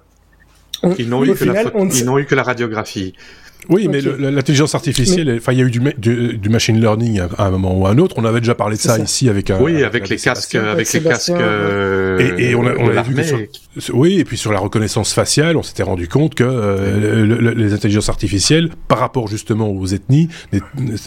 [1.00, 3.14] ils n'ont eu, eu, que la radiographie.
[3.70, 5.80] Oui, mais l'intelligence artificielle, enfin, il y a eu du,
[6.38, 8.16] du, machine learning à un moment ou à un autre.
[8.18, 9.60] On avait déjà parlé de ça, ici avec un.
[9.60, 11.30] Oui, avec les casques, avec les casques.
[11.30, 13.22] et, et, on a, on a vu que
[13.94, 18.08] oui, et puis sur la reconnaissance faciale, on s'était rendu compte que euh, les intelligences
[18.08, 20.30] artificielles, par rapport justement aux ethnies,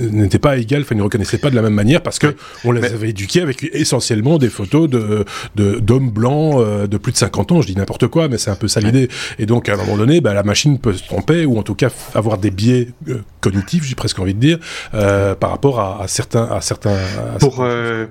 [0.01, 2.85] n'étaient pas égales, enfin, ne reconnaissaient pas de la même manière parce que on les
[2.85, 5.25] avait éduqués avec essentiellement des photos de
[5.57, 7.63] d'hommes blancs euh, de plus de 50 ans.
[7.63, 9.09] Je dis n'importe quoi, mais c'est un peu ça l'idée.
[9.39, 11.75] Et donc à un moment donné, bah, la machine peut se tromper ou en tout
[11.75, 14.59] cas avoir des biais euh, cognitifs, j'ai presque envie de dire,
[14.95, 16.97] euh, par rapport à, certains, à certains.
[17.41, 18.07] pour euh,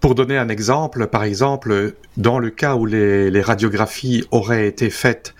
[0.00, 4.90] pour donner un exemple, par exemple, dans le cas où les, les radiographies auraient été
[4.90, 5.32] faites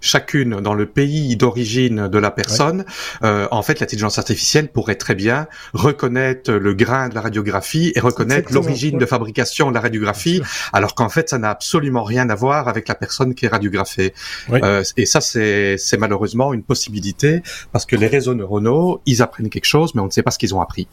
[0.00, 2.84] chacune dans le pays d'origine de la personne,
[3.22, 8.00] euh, en fait, l'intelligence artificielle pourrait très bien reconnaître le grain de la radiographie et
[8.00, 10.42] reconnaître l'origine de fabrication de la radiographie,
[10.72, 14.14] alors qu'en fait, ça n'a absolument rien à voir avec la personne qui est radiographée.
[14.52, 17.42] Euh, et ça, c'est malheureusement une possibilité
[17.72, 20.38] parce que les réseaux neuronaux, ils apprennent quelque chose, mais on ne sait pas ce
[20.38, 20.88] qu'ils ont appris.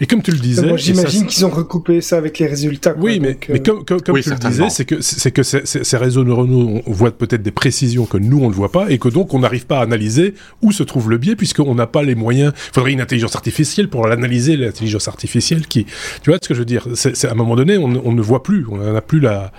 [0.00, 2.94] Et comme tu le disais, j'imagine qu'ils ont recoupé ça avec les résultats.
[2.98, 6.24] Oui, mais, mais comme, comme, comme tu le disais, c'est que c'est que ces réseaux
[6.24, 9.38] neuronaux voient peut-être des précisions que nous on ne voit pas et que donc on
[9.38, 12.52] n'arrive pas à analyser où se trouve le biais puisqu'on n'a pas les moyens.
[12.56, 15.86] Il faudrait une intelligence artificielle pour l'analyser, l'intelligence artificielle qui,
[16.22, 16.86] tu vois ce que je veux dire?
[16.94, 19.52] C'est à un moment donné, on, ne voit plus, on n'a plus la,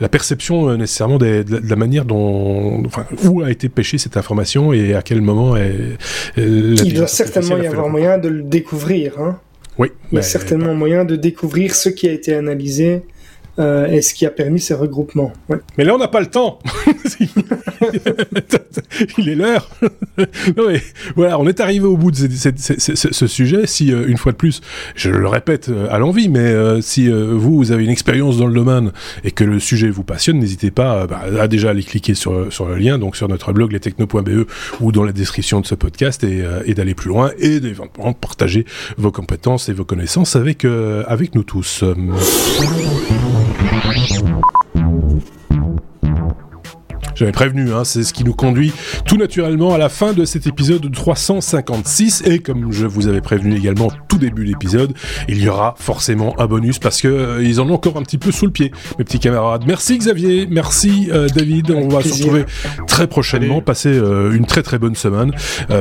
[0.00, 4.72] la perception euh, nécessairement de, la manière dont, enfin, où a été pêchée cette information
[4.72, 5.56] et à quel moment.
[5.56, 5.96] Est,
[6.36, 9.18] Il doit certainement y avoir moyen de le découvrir.
[9.18, 9.38] Hein.
[9.78, 9.88] Oui.
[10.12, 13.02] Il y a certainement moyen de découvrir ce qui a été analysé
[13.58, 15.32] euh, et ce qui a permis ces regroupements.
[15.78, 16.58] Mais là, on n'a pas le temps.
[19.18, 19.70] Il est l'heure.
[21.16, 23.66] voilà, on est arrivé au bout de ce sujet.
[23.66, 24.60] Si euh, une fois de plus,
[24.96, 28.54] je le répète euh, à l'envie, mais si vous, vous avez une expérience dans le
[28.54, 28.92] domaine
[29.22, 32.66] et que le sujet vous passionne, n'hésitez pas bah, à déjà aller cliquer sur sur
[32.66, 34.46] le lien, donc sur notre blog lestechno.be
[34.80, 38.66] ou dans la description de ce podcast et, et d'aller plus loin et d'éventuellement partager
[38.96, 41.84] vos compétences et vos connaissances avec avec nous tous.
[43.08, 45.93] 頑張れ頑張れ頑張れ。
[47.14, 48.72] J'avais prévenu, hein, c'est ce qui nous conduit
[49.06, 52.22] tout naturellement à la fin de cet épisode 356.
[52.26, 54.94] Et comme je vous avais prévenu également tout début d'épisode,
[55.28, 58.18] il y aura forcément un bonus parce que euh, ils en ont encore un petit
[58.18, 59.64] peu sous le pied, mes petits camarades.
[59.66, 61.70] Merci Xavier, merci euh, David.
[61.70, 62.44] On va se retrouver
[62.86, 63.60] très prochainement.
[63.60, 65.32] Passez euh, une très très bonne semaine.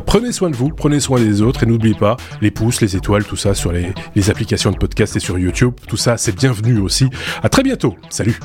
[0.05, 3.23] prenez soin de vous, prenez soin des autres et n'oubliez pas les pouces, les étoiles,
[3.23, 5.73] tout ça sur les, les applications de podcast et sur YouTube.
[5.87, 7.09] Tout ça, c'est bienvenu aussi.
[7.41, 7.95] À très bientôt.
[8.09, 8.37] Salut.